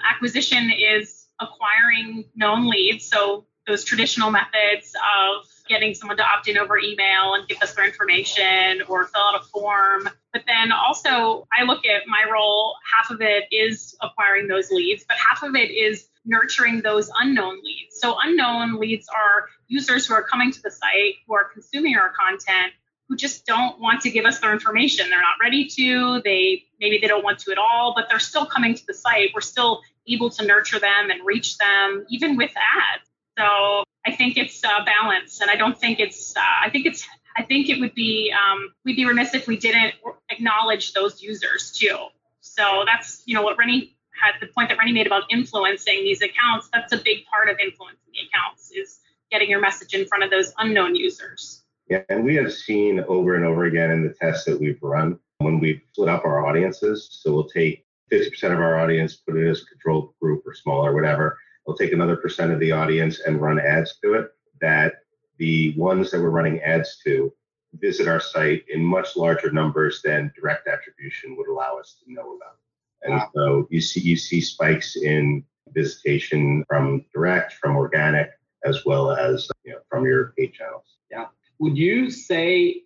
Acquisition 0.01 0.71
is 0.71 1.27
acquiring 1.39 2.25
known 2.35 2.69
leads. 2.69 3.05
So 3.05 3.45
those 3.67 3.83
traditional 3.83 4.31
methods 4.31 4.93
of 4.95 5.45
getting 5.67 5.93
someone 5.93 6.17
to 6.17 6.23
opt 6.23 6.47
in 6.47 6.57
over 6.57 6.77
email 6.77 7.33
and 7.33 7.47
give 7.47 7.57
us 7.61 7.73
their 7.73 7.85
information 7.85 8.81
or 8.87 9.05
fill 9.05 9.21
out 9.21 9.41
a 9.41 9.43
form. 9.45 10.07
But 10.31 10.43
then 10.47 10.71
also, 10.71 11.47
I 11.57 11.63
look 11.63 11.85
at 11.85 12.03
my 12.07 12.23
role, 12.31 12.75
half 12.95 13.09
of 13.09 13.21
it 13.21 13.45
is 13.51 13.95
acquiring 14.01 14.47
those 14.47 14.69
leads, 14.69 15.03
but 15.07 15.17
half 15.17 15.43
of 15.43 15.55
it 15.55 15.71
is 15.71 16.07
nurturing 16.25 16.81
those 16.81 17.09
unknown 17.19 17.61
leads. 17.63 17.99
So, 17.99 18.17
unknown 18.21 18.79
leads 18.79 19.07
are 19.09 19.47
users 19.67 20.05
who 20.07 20.13
are 20.13 20.23
coming 20.23 20.51
to 20.51 20.61
the 20.61 20.71
site, 20.71 21.15
who 21.27 21.35
are 21.35 21.45
consuming 21.45 21.95
our 21.95 22.11
content, 22.11 22.73
who 23.07 23.15
just 23.15 23.45
don't 23.45 23.79
want 23.79 24.01
to 24.01 24.09
give 24.09 24.25
us 24.25 24.39
their 24.39 24.51
information. 24.51 25.09
They're 25.09 25.21
not 25.21 25.35
ready 25.41 25.67
to. 25.67 26.21
They 26.23 26.63
maybe 26.79 26.97
they 26.99 27.07
don't 27.07 27.23
want 27.23 27.39
to 27.39 27.51
at 27.51 27.57
all, 27.57 27.93
but 27.95 28.07
they're 28.09 28.19
still 28.19 28.45
coming 28.45 28.73
to 28.73 28.85
the 28.85 28.93
site. 28.93 29.29
We're 29.33 29.41
still 29.41 29.81
able 30.07 30.29
to 30.31 30.45
nurture 30.45 30.79
them 30.79 31.09
and 31.09 31.25
reach 31.25 31.57
them, 31.57 32.05
even 32.09 32.35
with 32.35 32.51
ads. 32.51 33.09
So 33.37 33.83
I 34.05 34.15
think 34.15 34.37
it's 34.37 34.63
a 34.63 34.83
balance, 34.85 35.41
and 35.41 35.49
I 35.49 35.55
don't 35.55 35.77
think 35.77 35.99
it's. 35.99 36.35
Uh, 36.35 36.41
I 36.41 36.69
think 36.69 36.85
it's. 36.85 37.05
I 37.37 37.43
think 37.43 37.69
it 37.69 37.79
would 37.79 37.93
be. 37.93 38.31
Um, 38.31 38.73
we'd 38.83 38.95
be 38.95 39.05
remiss 39.05 39.33
if 39.33 39.47
we 39.47 39.57
didn't 39.57 39.93
acknowledge 40.29 40.93
those 40.93 41.21
users 41.21 41.71
too. 41.71 41.97
So 42.41 42.83
that's 42.85 43.21
you 43.25 43.35
know 43.35 43.41
what 43.41 43.57
Renny 43.57 43.94
the 44.39 44.47
point 44.47 44.69
that 44.69 44.77
Renny 44.77 44.91
made 44.91 45.07
about 45.07 45.23
influencing 45.29 46.03
these 46.03 46.21
accounts. 46.21 46.69
That's 46.73 46.93
a 46.93 46.97
big 46.97 47.25
part 47.25 47.49
of 47.49 47.59
influencing 47.59 47.99
the 48.13 48.19
accounts 48.27 48.71
is 48.71 48.99
getting 49.31 49.49
your 49.49 49.59
message 49.59 49.93
in 49.93 50.05
front 50.05 50.23
of 50.23 50.29
those 50.29 50.53
unknown 50.57 50.95
users. 50.95 51.63
Yeah, 51.89 52.01
and 52.09 52.23
we 52.23 52.35
have 52.35 52.51
seen 52.51 53.03
over 53.07 53.35
and 53.35 53.45
over 53.45 53.65
again 53.65 53.91
in 53.91 54.03
the 54.03 54.13
tests 54.13 54.45
that 54.45 54.59
we've 54.59 54.81
run 54.81 55.19
when 55.39 55.59
we 55.59 55.83
split 55.91 56.09
up 56.09 56.25
our 56.25 56.45
audiences. 56.45 57.07
So 57.11 57.33
we'll 57.33 57.49
take 57.49 57.85
50% 58.11 58.53
of 58.53 58.59
our 58.59 58.79
audience, 58.79 59.15
put 59.15 59.37
it 59.37 59.49
as 59.49 59.61
a 59.61 59.65
control 59.65 60.15
group 60.21 60.43
or 60.45 60.53
smaller, 60.53 60.93
whatever. 60.93 61.37
We'll 61.65 61.77
take 61.77 61.93
another 61.93 62.15
percent 62.15 62.51
of 62.51 62.59
the 62.59 62.71
audience 62.71 63.19
and 63.19 63.41
run 63.41 63.59
ads 63.59 63.97
to 64.03 64.13
it. 64.13 64.31
That 64.61 64.95
the 65.37 65.73
ones 65.77 66.11
that 66.11 66.21
we're 66.21 66.29
running 66.29 66.61
ads 66.61 66.99
to 67.05 67.33
visit 67.73 68.07
our 68.07 68.19
site 68.19 68.63
in 68.69 68.83
much 68.83 69.15
larger 69.15 69.51
numbers 69.51 70.01
than 70.01 70.31
direct 70.39 70.67
attribution 70.67 71.35
would 71.35 71.49
allow 71.49 71.77
us 71.77 71.97
to 72.03 72.13
know 72.13 72.35
about. 72.35 72.57
And 73.05 73.21
so 73.33 73.67
you 73.69 73.81
see 73.81 74.01
you 74.01 74.17
see 74.17 74.41
spikes 74.41 74.95
in 74.95 75.43
visitation 75.73 76.63
from 76.67 77.05
direct, 77.13 77.53
from 77.53 77.75
organic, 77.75 78.31
as 78.63 78.85
well 78.85 79.11
as 79.11 79.47
you 79.63 79.73
know, 79.73 79.79
from 79.89 80.05
your 80.05 80.33
paid 80.37 80.53
channels. 80.53 80.95
Yeah. 81.11 81.25
Would 81.59 81.77
you 81.77 82.09
say 82.09 82.83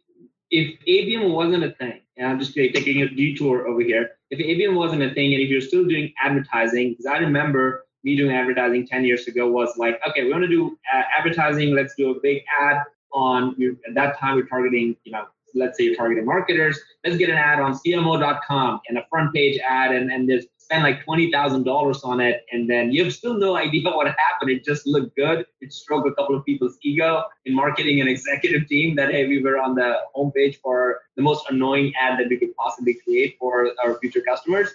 if 0.51 0.79
ABM 0.88 1.32
wasn't 1.32 1.63
a 1.63 1.71
thing, 1.71 2.01
and 2.17 2.27
I'm 2.27 2.39
just 2.39 2.53
taking 2.53 3.01
a 3.01 3.10
detour 3.10 3.67
over 3.67 3.82
here, 3.82 4.12
if 4.29 4.39
ABM 4.39 4.75
wasn't 4.75 5.03
a 5.03 5.13
thing 5.13 5.34
and 5.34 5.41
if 5.41 5.49
you're 5.49 5.62
still 5.62 5.86
doing 5.86 6.13
advertising, 6.21 6.91
because 6.91 7.05
I 7.05 7.17
remember 7.17 7.86
me 8.03 8.15
doing 8.15 8.36
advertising 8.36 8.88
10 8.88 9.03
years 9.03 9.27
ago 9.27 9.49
was 9.49 9.77
like, 9.77 9.99
okay, 10.08 10.23
we 10.23 10.32
want 10.32 10.43
to 10.43 10.47
do 10.47 10.77
uh, 10.93 11.01
advertising. 11.17 11.75
Let's 11.75 11.95
do 11.95 12.12
a 12.12 12.19
big 12.21 12.43
ad 12.60 12.84
on, 13.12 13.55
at 13.88 13.93
that 13.95 14.17
time 14.17 14.36
we're 14.36 14.45
targeting, 14.45 14.95
you 15.03 15.12
know, 15.12 15.25
let's 15.55 15.77
say 15.77 15.85
you're 15.85 15.95
targeting 15.95 16.25
marketers. 16.25 16.79
Let's 17.03 17.17
get 17.17 17.29
an 17.29 17.38
ad 17.38 17.59
on 17.59 17.73
CMO.com 17.73 18.81
and 18.88 18.97
a 18.97 19.05
front 19.09 19.33
page 19.33 19.59
ad 19.67 19.93
and, 19.93 20.12
and 20.12 20.29
there's 20.29 20.45
spend 20.69 20.83
like 20.83 21.03
$20,000 21.03 22.05
on 22.05 22.21
it, 22.21 22.45
and 22.51 22.69
then 22.69 22.91
you 22.91 23.03
have 23.03 23.13
still 23.13 23.33
no 23.33 23.57
idea 23.65 23.89
what 23.89 24.07
happened. 24.07 24.51
It 24.51 24.63
just 24.63 24.85
looked 24.85 25.15
good. 25.15 25.45
It 25.62 25.73
stroked 25.73 26.07
a 26.07 26.13
couple 26.13 26.35
of 26.35 26.45
people's 26.45 26.77
ego 26.83 27.23
in 27.45 27.55
marketing 27.55 28.01
and 28.01 28.09
executive 28.15 28.67
team 28.67 28.95
that, 28.95 29.09
hey, 29.09 29.27
we 29.27 29.41
were 29.41 29.57
on 29.57 29.73
the 29.73 29.97
homepage 30.15 30.57
for 30.62 31.01
the 31.15 31.23
most 31.23 31.49
annoying 31.49 31.93
ad 31.99 32.19
that 32.19 32.29
we 32.29 32.38
could 32.38 32.55
possibly 32.55 32.93
create 33.03 33.35
for 33.39 33.71
our 33.83 33.97
future 33.99 34.21
customers. 34.21 34.69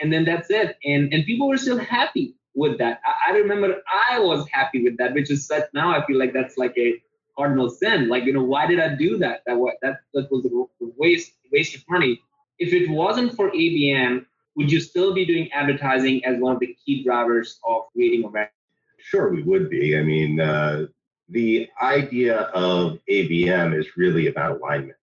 and 0.00 0.12
then 0.12 0.24
that's 0.24 0.50
it. 0.50 0.76
And 0.84 1.12
and 1.12 1.24
people 1.24 1.48
were 1.48 1.56
still 1.56 1.78
happy 1.78 2.34
with 2.54 2.78
that. 2.78 3.00
I, 3.06 3.30
I 3.30 3.36
remember 3.36 3.68
I 4.10 4.18
was 4.18 4.46
happy 4.52 4.82
with 4.82 4.96
that, 4.98 5.14
which 5.14 5.30
is 5.30 5.46
such 5.46 5.64
now 5.72 5.90
I 5.90 6.04
feel 6.06 6.18
like 6.18 6.32
that's 6.32 6.56
like 6.58 6.76
a 6.76 7.00
cardinal 7.38 7.70
sin. 7.70 8.08
Like, 8.08 8.24
you 8.24 8.32
know, 8.32 8.42
why 8.42 8.66
did 8.66 8.80
I 8.80 8.94
do 8.94 9.16
that? 9.18 9.42
That 9.46 9.56
what 9.56 9.74
that 9.82 10.00
that 10.14 10.30
was 10.30 10.44
a 10.44 10.84
waste 10.96 11.32
waste 11.52 11.76
of 11.76 11.84
money. 11.88 12.20
If 12.58 12.72
it 12.72 12.90
wasn't 12.90 13.36
for 13.36 13.50
ABM, 13.50 14.26
would 14.56 14.72
you 14.72 14.80
still 14.80 15.14
be 15.14 15.24
doing 15.24 15.50
advertising 15.52 16.24
as 16.24 16.40
one 16.40 16.54
of 16.54 16.60
the 16.60 16.76
key 16.84 17.04
drivers 17.04 17.60
of 17.64 17.82
creating 17.92 18.24
awareness? 18.24 18.52
Sure, 18.98 19.32
we 19.32 19.42
would 19.42 19.70
be. 19.70 19.96
I 19.96 20.02
mean, 20.02 20.40
uh, 20.40 20.86
the 21.28 21.68
idea 21.80 22.40
of 22.66 22.98
ABM 23.08 23.78
is 23.78 23.96
really 23.96 24.26
about 24.26 24.60
alignment. 24.60 24.98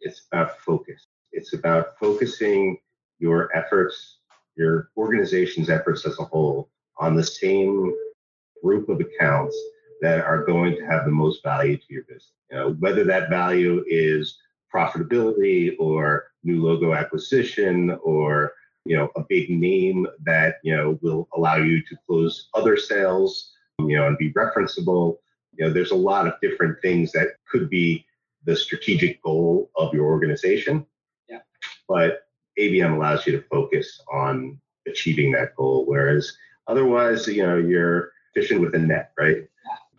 It's 0.00 0.22
about 0.32 0.58
focus. 0.60 1.06
It's 1.32 1.52
about 1.52 1.98
focusing 2.00 2.78
your 3.18 3.54
efforts, 3.54 4.18
your 4.56 4.88
organization's 4.96 5.68
efforts 5.68 6.06
as 6.06 6.18
a 6.18 6.24
whole, 6.24 6.70
on 6.98 7.14
the 7.14 7.24
same 7.24 7.92
group 8.62 8.88
of 8.88 9.00
accounts 9.00 9.56
that 10.04 10.20
are 10.20 10.44
going 10.44 10.76
to 10.76 10.84
have 10.84 11.06
the 11.06 11.10
most 11.10 11.42
value 11.42 11.78
to 11.78 11.84
your 11.88 12.02
business. 12.02 12.32
You 12.50 12.58
know, 12.58 12.72
whether 12.78 13.04
that 13.04 13.30
value 13.30 13.82
is 13.88 14.38
profitability 14.72 15.74
or 15.78 16.26
new 16.42 16.62
logo 16.62 16.92
acquisition 16.92 17.96
or 18.02 18.52
you 18.84 18.96
know 18.96 19.08
a 19.16 19.22
big 19.30 19.48
name 19.48 20.06
that 20.24 20.56
you 20.62 20.76
know 20.76 20.98
will 21.00 21.26
allow 21.34 21.56
you 21.56 21.80
to 21.84 21.96
close 22.06 22.48
other 22.52 22.76
sales 22.76 23.52
you 23.78 23.96
know 23.96 24.06
and 24.06 24.18
be 24.18 24.30
referenceable 24.32 25.16
you 25.56 25.64
know 25.64 25.72
there's 25.72 25.92
a 25.92 25.96
lot 26.10 26.26
of 26.26 26.34
different 26.42 26.76
things 26.82 27.10
that 27.12 27.28
could 27.50 27.70
be 27.70 28.04
the 28.44 28.54
strategic 28.54 29.22
goal 29.22 29.70
of 29.76 29.94
your 29.94 30.04
organization. 30.04 30.84
Yeah. 31.30 31.40
But 31.88 32.26
abm 32.58 32.94
allows 32.94 33.26
you 33.26 33.32
to 33.32 33.44
focus 33.48 33.98
on 34.12 34.60
achieving 34.86 35.32
that 35.32 35.56
goal 35.56 35.86
whereas 35.86 36.36
otherwise 36.66 37.26
you 37.26 37.46
know 37.46 37.56
you're 37.56 38.12
fishing 38.34 38.60
with 38.60 38.74
a 38.74 38.78
net 38.78 39.12
right 39.16 39.48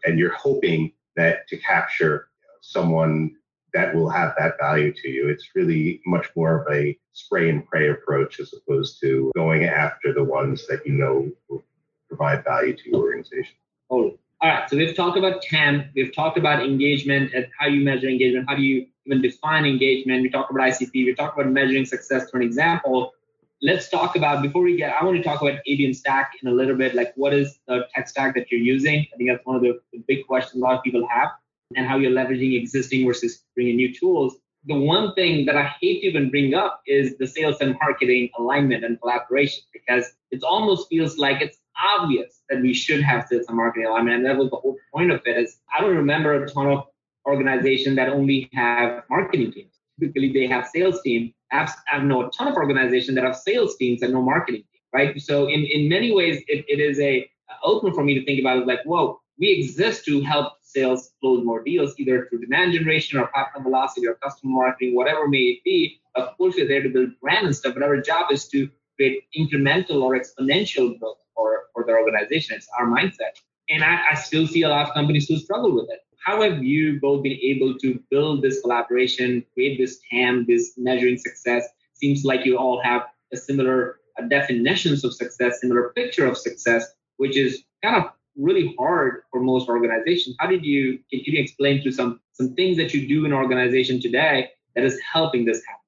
and 0.06 0.20
you're 0.20 0.34
hoping 0.34 0.92
that 1.16 1.48
to 1.48 1.58
capture 1.58 2.28
someone 2.62 3.36
that 3.74 3.94
will 3.94 4.10
have 4.10 4.34
that 4.40 4.58
value 4.60 4.94
to 4.94 5.10
you. 5.10 5.28
It's 5.28 5.50
really 5.54 6.02
much 6.06 6.28
more 6.36 6.62
of 6.62 6.74
a 6.74 6.98
spray 7.14 7.50
and 7.50 7.68
pray 7.68 7.90
approach 7.90 8.40
as 8.40 8.54
opposed 8.54 9.00
to 9.02 9.32
going 9.36 9.66
after 9.66 10.14
the 10.14 10.24
ones 10.24 10.66
that 10.68 10.86
you 10.86 10.94
know 10.94 11.30
will 11.50 11.64
provide 12.08 12.44
value 12.44 12.76
to 12.76 12.90
your 12.90 13.02
organization. 13.02 13.56
Oh, 13.90 14.18
all 14.42 14.50
right. 14.50 14.70
So 14.70 14.78
we've 14.78 14.96
talked 14.96 15.18
about 15.18 15.42
TAM, 15.42 15.90
we've 15.96 16.14
talked 16.14 16.38
about 16.38 16.64
engagement 16.64 17.34
and 17.34 17.48
how 17.60 17.68
you 17.68 17.84
measure 17.84 18.08
engagement, 18.08 18.46
how 18.48 18.56
do 18.56 18.62
you 18.62 18.88
even 19.06 19.22
define 19.22 19.66
engagement. 19.66 20.24
We 20.24 20.30
talked 20.30 20.52
about 20.52 20.70
ICP, 20.70 20.94
we 20.94 21.14
talked 21.14 21.38
about 21.38 21.52
measuring 21.52 21.86
success 21.86 22.30
for 22.30 22.38
an 22.38 22.44
example 22.44 23.14
let's 23.62 23.90
talk 23.90 24.16
about 24.16 24.42
before 24.42 24.62
we 24.62 24.76
get. 24.76 24.94
I 25.00 25.04
want 25.04 25.18
to 25.18 25.24
talk 25.24 25.42
about 25.42 25.60
ABM 25.68 25.96
Stack 25.96 26.34
in 26.42 26.48
a 26.48 26.52
little 26.52 26.76
bit. 26.76 26.96
Like, 26.96 27.14
what 27.16 27.34
is 27.34 27.60
the 27.68 27.88
tech 27.94 28.10
stack 28.10 28.36
that 28.36 28.52
you're 28.52 28.62
using? 28.62 29.06
I 29.14 29.18
think 29.18 29.30
that's 29.30 29.46
one 29.46 29.56
of 29.56 29.62
the, 29.62 29.80
the 29.94 30.04
big 30.08 30.26
questions 30.28 30.62
a 30.62 30.66
lot 30.66 30.78
of 30.78 30.84
people 30.84 31.08
have, 31.08 31.30
and 31.76 31.88
how 31.88 31.98
you're 31.98 32.12
leveraging 32.12 32.60
existing 32.60 33.06
versus 33.06 33.44
bringing 33.56 33.78
new 33.78 33.94
tools. 33.94 34.36
The 34.68 34.76
one 34.76 35.14
thing 35.14 35.46
that 35.46 35.56
I 35.56 35.74
hate 35.80 36.02
to 36.02 36.08
even 36.08 36.32
bring 36.32 36.56
up 36.56 36.82
is 36.88 37.18
the 37.18 37.28
sales 37.28 37.58
and 37.62 37.76
marketing 37.80 38.30
alignment 38.40 38.84
and 38.84 39.00
collaboration 39.00 39.64
because 39.72 40.12
it 40.32 40.44
almost 40.44 40.90
feels 40.90 41.20
like 41.20 41.40
it's 41.40 41.60
obvious 42.00 42.42
that 42.50 42.62
we 42.62 42.74
should 42.74 43.02
have 43.02 43.28
sales 43.28 43.46
and 43.48 43.58
marketing 43.58 43.88
alignment, 43.88 44.18
and 44.18 44.26
that 44.26 44.38
was 44.38 44.50
the 44.50 44.58
whole 44.58 44.76
point 44.94 45.12
of 45.12 45.22
it. 45.26 45.38
Is 45.38 45.58
I 45.76 45.82
don't 45.82 45.96
remember 45.96 46.44
a 46.44 46.50
ton 46.50 46.68
of 46.68 46.86
organizations 47.26 47.96
that 47.96 48.10
only 48.10 48.50
have 48.54 49.04
marketing 49.10 49.52
teams. 49.52 49.75
Typically, 50.00 50.34
they 50.34 50.48
have 50.48 50.68
sales 50.68 51.02
team 51.02 51.34
I 51.52 52.00
know 52.00 52.28
a 52.28 52.32
ton 52.32 52.48
of 52.48 52.56
organizations 52.56 53.16
that 53.16 53.24
have 53.24 53.36
sales 53.36 53.76
teams 53.78 54.02
and 54.02 54.14
no 54.14 54.22
marketing 54.22 54.62
team, 54.62 54.82
right? 54.94 55.20
So 55.22 55.48
in, 55.48 55.66
in 55.66 55.90
many 55.90 56.12
ways, 56.12 56.44
it, 56.48 56.66
it 56.68 56.80
is 56.80 57.00
a 57.00 57.30
open 57.64 57.94
for 57.94 58.04
me 58.04 58.18
to 58.18 58.26
think 58.26 58.40
about 58.40 58.58
it 58.58 58.68
like, 58.68 58.84
whoa, 58.84 59.20
we 59.40 59.52
exist 59.52 60.06
to 60.06 60.22
help 60.22 60.54
sales 60.62 61.12
close 61.22 61.44
more 61.44 61.64
deals, 61.64 61.94
either 61.98 62.28
through 62.28 62.42
demand 62.42 62.74
generation 62.74 63.20
or 63.20 63.28
pipeline 63.28 63.64
velocity 63.64 64.08
or 64.08 64.16
customer 64.16 64.54
marketing, 64.54 64.96
whatever 64.96 65.28
may 65.28 65.38
it 65.38 65.64
be. 65.64 66.00
Of 66.16 66.36
course, 66.38 66.56
we're 66.58 66.68
there 66.68 66.84
to 66.84 66.90
build 66.90 67.10
brand 67.22 67.46
and 67.46 67.56
stuff, 67.56 67.74
but 67.74 67.84
our 67.84 68.02
job 68.02 68.32
is 68.32 68.48
to 68.50 68.70
create 68.96 69.24
incremental 69.38 70.02
or 70.02 70.18
exponential 70.18 70.98
growth 71.00 71.18
for, 71.36 71.66
for 71.74 71.86
their 71.86 72.00
organization. 72.00 72.56
It's 72.56 72.68
our 72.78 72.88
mindset. 72.88 73.36
And 73.70 73.84
I, 73.84 74.12
I 74.12 74.16
still 74.16 74.48
see 74.48 74.64
a 74.64 74.70
lot 74.70 74.88
of 74.88 74.94
companies 74.94 75.28
who 75.28 75.38
struggle 75.38 75.74
with 75.74 75.90
it 75.90 76.00
how 76.26 76.42
have 76.42 76.64
you 76.64 77.00
both 77.00 77.22
been 77.22 77.38
able 77.42 77.78
to 77.78 78.00
build 78.10 78.42
this 78.42 78.60
collaboration, 78.62 79.46
create 79.54 79.78
this 79.78 80.00
TAM, 80.10 80.46
this 80.48 80.74
measuring 80.76 81.18
success? 81.18 81.64
Seems 81.94 82.26
like 82.26 82.46
you 82.46 82.58
all 82.58 82.82
have 82.84 83.04
a 83.32 83.38
similar 83.38 84.00
uh, 84.20 84.24
definitions 84.28 85.04
of 85.06 85.14
success, 85.14 85.62
similar 85.62 85.94
picture 85.96 86.26
of 86.26 86.36
success, 86.36 86.84
which 87.18 87.38
is 87.38 87.64
kind 87.84 88.04
of 88.04 88.12
really 88.36 88.76
hard 88.78 89.22
for 89.32 89.40
most 89.40 89.70
organizations. 89.70 90.36
How 90.40 90.48
did 90.48 90.66
you 90.66 90.98
can 91.12 91.22
you 91.26 91.40
explain 91.40 91.84
to 91.84 91.92
some 91.92 92.20
some 92.34 92.56
things 92.56 92.76
that 92.78 92.94
you 92.94 93.08
do 93.08 93.26
in 93.26 93.32
organization 93.32 94.02
today 94.02 94.50
that 94.76 94.84
is 94.84 95.00
helping 95.02 95.46
this 95.46 95.64
happen? 95.66 95.82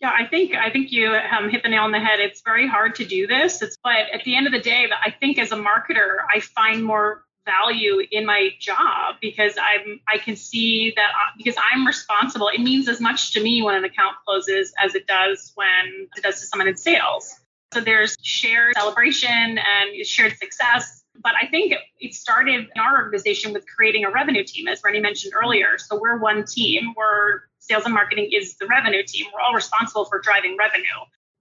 Yeah, 0.00 0.12
I 0.18 0.26
think 0.26 0.54
I 0.54 0.68
think 0.68 0.90
you 0.90 1.14
um, 1.14 1.48
hit 1.48 1.62
the 1.62 1.68
nail 1.68 1.84
on 1.84 1.92
the 1.92 2.00
head. 2.00 2.18
It's 2.18 2.42
very 2.42 2.66
hard 2.66 2.96
to 2.96 3.04
do 3.04 3.28
this. 3.28 3.62
It's, 3.62 3.78
but 3.84 4.10
at 4.12 4.24
the 4.24 4.36
end 4.36 4.46
of 4.46 4.52
the 4.52 4.60
day, 4.60 4.88
I 5.04 5.10
think 5.10 5.38
as 5.38 5.52
a 5.52 5.56
marketer, 5.56 6.16
I 6.34 6.40
find 6.40 6.84
more 6.84 7.22
value 7.46 8.02
in 8.10 8.26
my 8.26 8.50
job 8.58 9.16
because 9.20 9.54
I'm 9.56 10.00
I 10.12 10.18
can 10.18 10.36
see 10.36 10.92
that 10.96 11.10
uh, 11.10 11.32
because 11.38 11.54
I'm 11.72 11.86
responsible. 11.86 12.48
It 12.48 12.60
means 12.60 12.88
as 12.88 13.00
much 13.00 13.32
to 13.32 13.42
me 13.42 13.62
when 13.62 13.74
an 13.74 13.84
account 13.84 14.16
closes 14.26 14.74
as 14.82 14.94
it 14.94 15.06
does 15.06 15.52
when 15.54 16.08
it 16.16 16.22
does 16.22 16.40
to 16.40 16.46
someone 16.46 16.68
in 16.68 16.76
sales. 16.76 17.34
So 17.72 17.80
there's 17.80 18.16
shared 18.22 18.74
celebration 18.76 19.30
and 19.58 20.06
shared 20.06 20.36
success. 20.36 21.02
But 21.22 21.32
I 21.40 21.46
think 21.46 21.74
it 21.98 22.14
started 22.14 22.68
in 22.74 22.80
our 22.80 23.02
organization 23.02 23.52
with 23.54 23.64
creating 23.66 24.04
a 24.04 24.10
revenue 24.10 24.44
team, 24.44 24.68
as 24.68 24.82
Renny 24.84 25.00
mentioned 25.00 25.32
earlier. 25.34 25.78
So 25.78 25.98
we're 25.98 26.18
one 26.18 26.44
team. 26.44 26.92
We're 26.96 27.42
sales 27.58 27.84
and 27.84 27.94
marketing 27.94 28.30
is 28.32 28.56
the 28.58 28.66
revenue 28.66 29.02
team. 29.02 29.26
We're 29.32 29.40
all 29.40 29.54
responsible 29.54 30.04
for 30.04 30.20
driving 30.20 30.56
revenue 30.58 30.84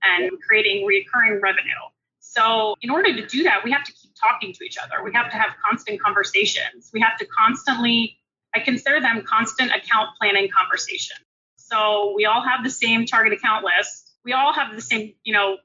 and 0.01 0.31
creating 0.47 0.85
recurring 0.85 1.41
revenue. 1.41 1.71
So, 2.35 2.75
in 2.81 2.89
order 2.89 3.15
to 3.15 3.25
do 3.25 3.43
that, 3.43 3.63
we 3.63 3.71
have 3.71 3.83
to 3.85 3.93
keep 3.93 4.11
talking 4.21 4.53
to 4.53 4.65
each 4.65 4.77
other. 4.77 5.03
We 5.03 5.13
have 5.13 5.31
to 5.31 5.37
have 5.37 5.51
constant 5.67 6.01
conversations. 6.01 6.89
We 6.93 6.99
have 6.99 7.17
to 7.19 7.25
constantly, 7.25 8.17
I 8.53 8.59
consider 8.59 8.99
them 8.99 9.23
constant 9.25 9.71
account 9.71 10.09
planning 10.19 10.49
conversations. 10.49 11.19
So, 11.55 12.13
we 12.15 12.25
all 12.25 12.41
have 12.41 12.63
the 12.63 12.69
same 12.69 13.05
target 13.05 13.33
account 13.33 13.63
list. 13.63 14.11
We 14.25 14.33
all 14.33 14.53
have 14.53 14.75
the 14.75 14.81
same, 14.81 15.13
you 15.23 15.33
know, 15.33 15.57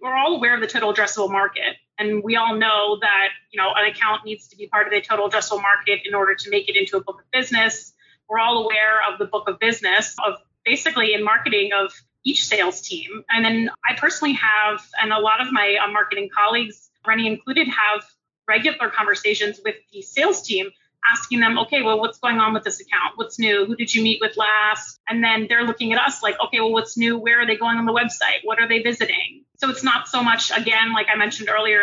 we're 0.00 0.14
all 0.14 0.36
aware 0.36 0.54
of 0.54 0.60
the 0.60 0.66
total 0.66 0.92
addressable 0.92 1.30
market. 1.30 1.76
And 1.98 2.22
we 2.22 2.36
all 2.36 2.54
know 2.54 2.98
that, 3.00 3.28
you 3.50 3.60
know, 3.60 3.70
an 3.74 3.90
account 3.90 4.24
needs 4.24 4.48
to 4.48 4.56
be 4.56 4.68
part 4.68 4.86
of 4.86 4.92
the 4.92 5.00
total 5.00 5.28
addressable 5.28 5.62
market 5.62 6.00
in 6.04 6.14
order 6.14 6.34
to 6.34 6.50
make 6.50 6.68
it 6.68 6.76
into 6.76 6.96
a 6.96 7.02
book 7.02 7.20
of 7.20 7.30
business. 7.32 7.92
We're 8.28 8.38
all 8.38 8.64
aware 8.64 9.00
of 9.10 9.18
the 9.18 9.24
book 9.24 9.48
of 9.48 9.58
business 9.58 10.14
of 10.24 10.34
basically 10.64 11.14
in 11.14 11.24
marketing 11.24 11.70
of 11.74 11.92
each 12.24 12.44
sales 12.44 12.80
team. 12.80 13.24
And 13.30 13.44
then 13.44 13.70
I 13.88 13.94
personally 13.94 14.34
have, 14.34 14.86
and 15.00 15.12
a 15.12 15.18
lot 15.18 15.40
of 15.40 15.52
my 15.52 15.76
uh, 15.82 15.90
marketing 15.90 16.28
colleagues, 16.36 16.90
Renny 17.06 17.26
included, 17.26 17.68
have 17.68 18.04
regular 18.46 18.90
conversations 18.90 19.60
with 19.64 19.76
the 19.92 20.02
sales 20.02 20.42
team 20.42 20.70
asking 21.04 21.40
them, 21.40 21.58
okay, 21.58 21.82
well, 21.82 21.98
what's 22.00 22.18
going 22.18 22.38
on 22.38 22.52
with 22.52 22.64
this 22.64 22.80
account? 22.80 23.12
What's 23.16 23.38
new? 23.38 23.64
Who 23.66 23.76
did 23.76 23.94
you 23.94 24.02
meet 24.02 24.18
with 24.20 24.36
last? 24.36 24.98
And 25.08 25.22
then 25.22 25.46
they're 25.48 25.64
looking 25.64 25.92
at 25.92 26.00
us 26.00 26.22
like, 26.22 26.36
okay, 26.44 26.60
well, 26.60 26.72
what's 26.72 26.96
new? 26.96 27.16
Where 27.18 27.40
are 27.40 27.46
they 27.46 27.56
going 27.56 27.78
on 27.78 27.86
the 27.86 27.92
website? 27.92 28.40
What 28.42 28.58
are 28.58 28.68
they 28.68 28.80
visiting? 28.82 29.44
So 29.56 29.70
it's 29.70 29.84
not 29.84 30.08
so 30.08 30.22
much, 30.22 30.50
again, 30.56 30.92
like 30.92 31.06
I 31.12 31.16
mentioned 31.16 31.48
earlier, 31.48 31.82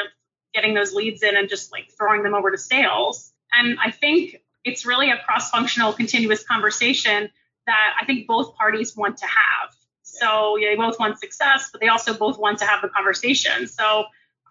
getting 0.53 0.73
those 0.73 0.93
leads 0.93 1.23
in 1.23 1.35
and 1.35 1.49
just 1.49 1.71
like 1.71 1.89
throwing 1.97 2.23
them 2.23 2.33
over 2.33 2.51
to 2.51 2.57
sales. 2.57 3.31
And 3.51 3.77
I 3.83 3.91
think 3.91 4.41
it's 4.63 4.85
really 4.85 5.11
a 5.11 5.17
cross 5.17 5.49
functional, 5.49 5.93
continuous 5.93 6.43
conversation 6.43 7.29
that 7.67 7.93
I 7.99 8.05
think 8.05 8.27
both 8.27 8.55
parties 8.55 8.95
want 8.95 9.17
to 9.17 9.25
have. 9.25 9.74
So 10.19 10.57
yeah, 10.57 10.69
they 10.69 10.75
both 10.75 10.99
want 10.99 11.19
success, 11.19 11.69
but 11.71 11.81
they 11.81 11.87
also 11.87 12.13
both 12.13 12.37
want 12.37 12.59
to 12.59 12.65
have 12.65 12.81
the 12.81 12.89
conversation. 12.89 13.67
So 13.67 14.05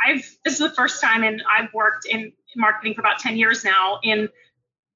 I've 0.05 0.25
this 0.45 0.55
is 0.55 0.59
the 0.59 0.71
first 0.71 1.01
time 1.01 1.23
and 1.23 1.43
I've 1.51 1.73
worked 1.73 2.07
in 2.07 2.33
marketing 2.57 2.95
for 2.95 3.01
about 3.01 3.19
10 3.19 3.37
years 3.37 3.65
now 3.65 3.99
in 4.03 4.29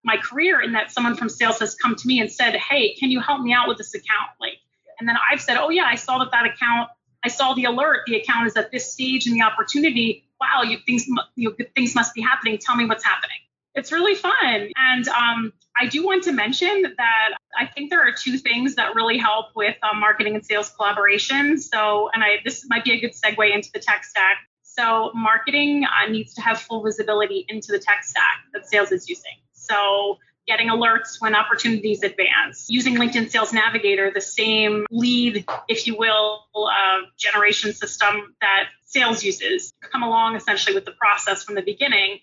my 0.05 0.17
career 0.17 0.61
in 0.61 0.73
that 0.73 0.91
someone 0.91 1.17
from 1.17 1.29
sales 1.29 1.59
has 1.59 1.75
come 1.75 1.95
to 1.97 2.07
me 2.07 2.21
and 2.21 2.31
said, 2.31 2.55
"Hey, 2.57 2.95
can 2.95 3.11
you 3.11 3.21
help 3.21 3.41
me 3.41 3.53
out 3.53 3.69
with 3.69 3.79
this 3.79 3.95
account?" 3.95 4.31
Like, 4.41 4.59
and 4.99 5.09
then 5.09 5.17
I've 5.31 5.41
said, 5.41 5.57
"Oh 5.59 5.71
yeah, 5.71 5.85
I 5.85 5.97
saw 5.97 6.19
that 6.19 6.31
that 6.31 6.47
account. 6.47 6.91
I 7.25 7.29
saw 7.29 7.55
the 7.55 7.65
alert. 7.65 8.03
The 8.07 8.17
account 8.17 8.47
is 8.47 8.57
at 8.57 8.71
this 8.71 8.93
stage 8.93 9.27
in 9.27 9.33
the 9.35 9.43
opportunity. 9.43 10.25
Wow, 10.41 10.63
you 10.63 10.79
things 10.87 11.07
you 11.35 11.51
know, 11.51 11.67
things 11.75 11.95
must 11.95 12.15
be 12.15 12.23
happening. 12.23 12.59
Tell 12.59 12.77
me 12.77 12.87
what's 12.87 13.05
happening." 13.05 13.39
It's 13.75 13.93
really 13.93 14.15
fun, 14.15 14.71
and 14.77 15.09
um, 15.09 15.53
I 15.79 15.87
do 15.87 16.05
want 16.05 16.25
to 16.25 16.33
mention 16.33 16.83
that 16.97 17.29
I 17.57 17.67
think 17.67 17.91
there 17.91 18.07
are 18.07 18.13
two 18.13 18.39
things 18.39 18.75
that 18.75 18.95
really 18.95 19.19
help 19.19 19.47
with 19.55 19.77
um, 19.83 20.01
marketing 20.01 20.35
and 20.35 20.45
sales 20.45 20.71
collaboration. 20.71 21.59
So, 21.59 22.11
and 22.13 22.25
I 22.25 22.39
this 22.45 22.67
might 22.69 22.85
be 22.85 22.93
a 22.93 23.01
good 23.01 23.13
segue 23.13 23.55
into 23.55 23.71
the 23.73 23.79
tech 23.79 24.05
stack. 24.05 24.39
So, 24.63 25.13
marketing 25.15 25.85
uh, 25.85 26.11
needs 26.11 26.35
to 26.35 26.41
have 26.41 26.61
full 26.61 26.83
visibility 26.83 27.45
into 27.49 27.73
the 27.73 27.79
tech 27.79 28.05
stack 28.05 28.45
that 28.53 28.69
sales 28.69 28.91
is 28.91 29.09
using. 29.09 29.33
So, 29.53 30.19
getting 30.49 30.69
alerts 30.69 31.21
when 31.21 31.37
opportunities 31.37 32.03
advance, 32.03 32.67
using 32.69 32.97
LinkedIn 32.97 33.31
Sales 33.31 33.53
Navigator, 33.53 34.11
the 34.13 34.21
same 34.21 34.87
lead, 34.91 35.45
if 35.69 35.87
you 35.87 35.97
will, 35.97 36.45
uh, 36.57 37.01
generation 37.19 37.75
system 37.75 38.35
that 38.41 38.71
sales 38.87 39.23
uses, 39.23 39.73
come 39.93 40.03
along 40.03 40.37
essentially 40.37 40.75
with 40.75 40.87
the 40.87 40.93
process 40.93 41.45
from 41.45 41.55
the 41.55 41.63
beginning, 41.63 42.19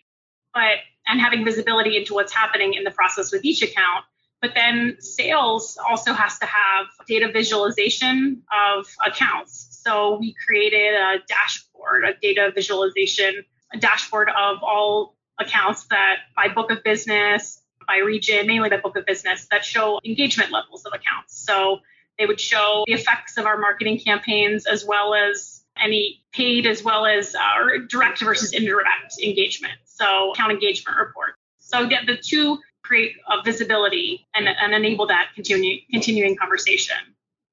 but 0.56 0.80
and 1.06 1.22
having 1.22 1.46
visibility 1.46 1.98
into 1.98 2.16
what's 2.16 2.34
happening 2.34 2.74
in 2.74 2.84
the 2.84 2.90
process 2.90 3.32
with 3.32 3.46
each 3.46 3.62
account. 3.62 4.06
But 4.42 4.52
then 4.56 4.98
sales 5.00 5.78
also 5.88 6.14
has 6.14 6.40
to 6.40 6.46
have 6.46 6.88
data 7.08 7.32
visualization 7.32 8.42
of 8.52 8.88
accounts. 9.06 9.80
So 9.84 10.18
we 10.20 10.36
created 10.46 10.96
a 10.96 11.18
dashboard, 11.28 12.06
a 12.06 12.14
data 12.20 12.52
visualization, 12.54 13.44
a 13.74 13.78
dashboard 13.78 14.30
of 14.30 14.58
all 14.64 15.16
accounts 15.40 15.86
that 15.90 16.18
by 16.36 16.48
book 16.48 16.72
of 16.72 16.84
business, 16.84 17.62
by 17.88 17.98
region, 17.98 18.48
mainly 18.48 18.70
by 18.70 18.78
book 18.78 18.98
of 18.98 19.06
business, 19.06 19.48
that 19.52 19.64
show 19.64 20.00
engagement 20.06 20.52
levels 20.52 20.86
of 20.86 20.94
accounts. 20.94 21.38
So 21.46 21.80
they 22.18 22.26
would 22.26 22.40
show 22.40 22.84
the 22.88 22.94
effects 22.94 23.38
of 23.38 23.46
our 23.46 23.58
marketing 23.58 24.00
campaigns 24.00 24.66
as 24.66 24.86
well 24.86 25.14
as 25.14 25.62
any 25.78 26.24
paid 26.32 26.66
as 26.66 26.84
well 26.84 27.06
as 27.06 27.36
our 27.36 27.80
direct 27.80 28.22
versus 28.22 28.54
indirect 28.54 29.16
engagement. 29.22 29.74
So 29.96 30.32
account 30.32 30.52
engagement 30.52 30.98
report. 30.98 31.36
So 31.58 31.88
get 31.88 32.06
the 32.06 32.18
two 32.18 32.60
create 32.84 33.16
a 33.30 33.42
visibility 33.44 34.28
and, 34.36 34.48
and 34.48 34.74
enable 34.74 35.08
that 35.08 35.30
continue, 35.34 35.80
continuing 35.90 36.36
conversation. 36.36 36.98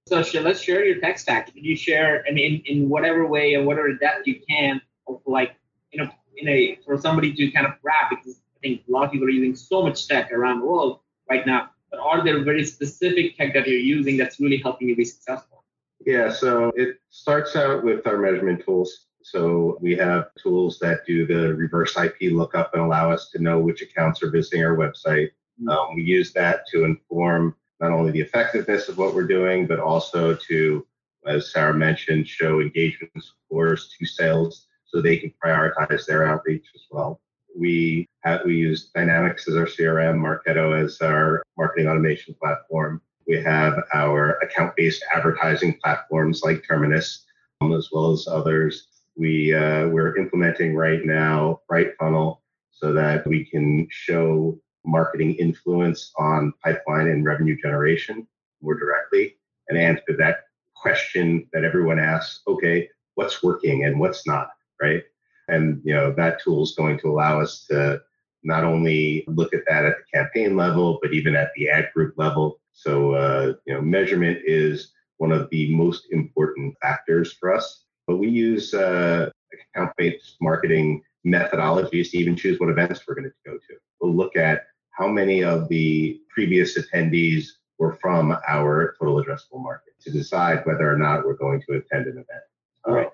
So 0.08 0.22
let's 0.40 0.60
share 0.60 0.84
your 0.84 1.00
tech 1.00 1.18
stack. 1.18 1.54
Can 1.54 1.64
you 1.64 1.76
share, 1.76 2.24
I 2.28 2.32
mean, 2.32 2.62
in, 2.66 2.76
in 2.76 2.88
whatever 2.88 3.26
way 3.26 3.54
and 3.54 3.64
whatever 3.66 3.94
depth 3.94 4.26
you 4.26 4.40
can, 4.48 4.80
of 5.06 5.20
like, 5.26 5.54
you 5.92 6.02
know, 6.02 6.10
in 6.36 6.48
a 6.48 6.78
for 6.84 7.00
somebody 7.00 7.32
to 7.32 7.50
kind 7.52 7.66
of 7.66 7.74
grab 7.80 8.10
because 8.10 8.40
I 8.56 8.58
think 8.60 8.82
a 8.88 8.92
lot 8.92 9.04
of 9.04 9.12
people 9.12 9.26
are 9.26 9.30
using 9.30 9.54
so 9.54 9.82
much 9.82 10.08
tech 10.08 10.32
around 10.32 10.60
the 10.60 10.66
world 10.66 11.00
right 11.30 11.46
now. 11.46 11.70
But 11.90 12.00
are 12.00 12.24
there 12.24 12.42
very 12.42 12.64
specific 12.64 13.36
tech 13.36 13.54
that 13.54 13.66
you're 13.66 13.78
using 13.78 14.16
that's 14.16 14.40
really 14.40 14.58
helping 14.58 14.88
you 14.88 14.96
be 14.96 15.04
successful? 15.04 15.64
Yeah, 16.04 16.32
so 16.32 16.72
it 16.74 16.98
starts 17.10 17.54
out 17.54 17.84
with 17.84 18.06
our 18.06 18.18
measurement 18.18 18.64
tools. 18.64 19.06
So 19.24 19.78
we 19.80 19.96
have 19.96 20.30
tools 20.40 20.78
that 20.80 21.06
do 21.06 21.26
the 21.26 21.54
reverse 21.54 21.96
IP 21.96 22.32
lookup 22.32 22.74
and 22.74 22.82
allow 22.82 23.10
us 23.10 23.30
to 23.30 23.42
know 23.42 23.60
which 23.60 23.82
accounts 23.82 24.22
are 24.22 24.30
visiting 24.30 24.64
our 24.64 24.76
website. 24.76 25.30
Mm-hmm. 25.60 25.68
Um, 25.68 25.94
we 25.94 26.02
use 26.02 26.32
that 26.32 26.66
to 26.72 26.84
inform 26.84 27.54
not 27.80 27.92
only 27.92 28.12
the 28.12 28.20
effectiveness 28.20 28.88
of 28.88 28.98
what 28.98 29.14
we're 29.14 29.26
doing, 29.26 29.66
but 29.66 29.80
also 29.80 30.34
to, 30.34 30.86
as 31.26 31.52
Sarah 31.52 31.74
mentioned, 31.74 32.28
show 32.28 32.60
engagement 32.60 33.12
scores 33.46 33.94
to 33.98 34.06
sales 34.06 34.66
so 34.86 35.00
they 35.00 35.16
can 35.16 35.32
prioritize 35.44 36.06
their 36.06 36.26
outreach 36.26 36.66
as 36.74 36.82
well. 36.90 37.20
We 37.56 38.08
have, 38.20 38.42
we 38.44 38.56
use 38.56 38.90
Dynamics 38.94 39.48
as 39.48 39.56
our 39.56 39.66
CRM, 39.66 40.16
Marketo 40.18 40.80
as 40.80 41.00
our 41.00 41.42
marketing 41.58 41.88
automation 41.88 42.34
platform. 42.34 43.00
We 43.26 43.36
have 43.42 43.82
our 43.94 44.38
account-based 44.38 45.04
advertising 45.14 45.78
platforms 45.82 46.42
like 46.42 46.64
Terminus, 46.66 47.24
um, 47.60 47.72
as 47.72 47.90
well 47.92 48.12
as 48.12 48.26
others. 48.28 48.88
We 49.16 49.54
uh, 49.54 49.88
we're 49.88 50.16
implementing 50.16 50.74
right 50.74 51.04
now 51.04 51.60
BrightFunnel 51.70 52.38
so 52.70 52.92
that 52.92 53.26
we 53.26 53.44
can 53.44 53.86
show 53.90 54.58
marketing 54.84 55.34
influence 55.34 56.12
on 56.18 56.52
pipeline 56.64 57.08
and 57.08 57.24
revenue 57.24 57.56
generation 57.60 58.26
more 58.62 58.74
directly 58.74 59.36
and 59.68 59.78
answer 59.78 60.16
that 60.18 60.44
question 60.74 61.46
that 61.52 61.64
everyone 61.64 61.98
asks. 61.98 62.40
Okay, 62.48 62.88
what's 63.14 63.42
working 63.42 63.84
and 63.84 64.00
what's 64.00 64.26
not? 64.26 64.50
right? 64.82 65.02
And 65.48 65.80
you 65.84 65.94
know 65.94 66.12
that 66.12 66.42
tool 66.42 66.62
is 66.62 66.74
going 66.76 66.98
to 67.00 67.08
allow 67.08 67.40
us 67.40 67.64
to 67.70 68.02
not 68.42 68.64
only 68.64 69.24
look 69.28 69.54
at 69.54 69.62
that 69.68 69.84
at 69.86 69.94
the 69.98 70.18
campaign 70.18 70.56
level, 70.56 70.98
but 71.00 71.14
even 71.14 71.36
at 71.36 71.52
the 71.56 71.68
ad 71.70 71.90
group 71.94 72.14
level. 72.18 72.60
So 72.72 73.12
uh, 73.12 73.54
you 73.66 73.74
know, 73.74 73.80
measurement 73.80 74.40
is 74.44 74.92
one 75.18 75.32
of 75.32 75.48
the 75.50 75.74
most 75.74 76.06
important 76.10 76.74
factors 76.82 77.32
for 77.32 77.54
us. 77.54 77.84
But 78.06 78.16
we 78.16 78.28
use 78.28 78.74
uh, 78.74 79.30
account-based 79.74 80.36
marketing 80.40 81.02
methodologies 81.26 82.10
to 82.10 82.18
even 82.18 82.36
choose 82.36 82.58
what 82.58 82.68
events 82.68 83.02
we're 83.06 83.14
going 83.14 83.30
to 83.30 83.50
go 83.50 83.56
to. 83.56 83.74
We'll 84.00 84.14
look 84.14 84.36
at 84.36 84.62
how 84.90 85.08
many 85.08 85.42
of 85.42 85.68
the 85.68 86.20
previous 86.30 86.78
attendees 86.78 87.46
were 87.78 87.96
from 88.00 88.36
our 88.48 88.94
total 88.98 89.22
addressable 89.22 89.62
market 89.62 89.94
to 90.00 90.10
decide 90.10 90.64
whether 90.66 90.90
or 90.90 90.96
not 90.96 91.24
we're 91.24 91.34
going 91.34 91.62
to 91.68 91.74
attend 91.74 92.06
an 92.06 92.12
event. 92.12 92.44
All 92.84 92.94
right. 92.94 93.10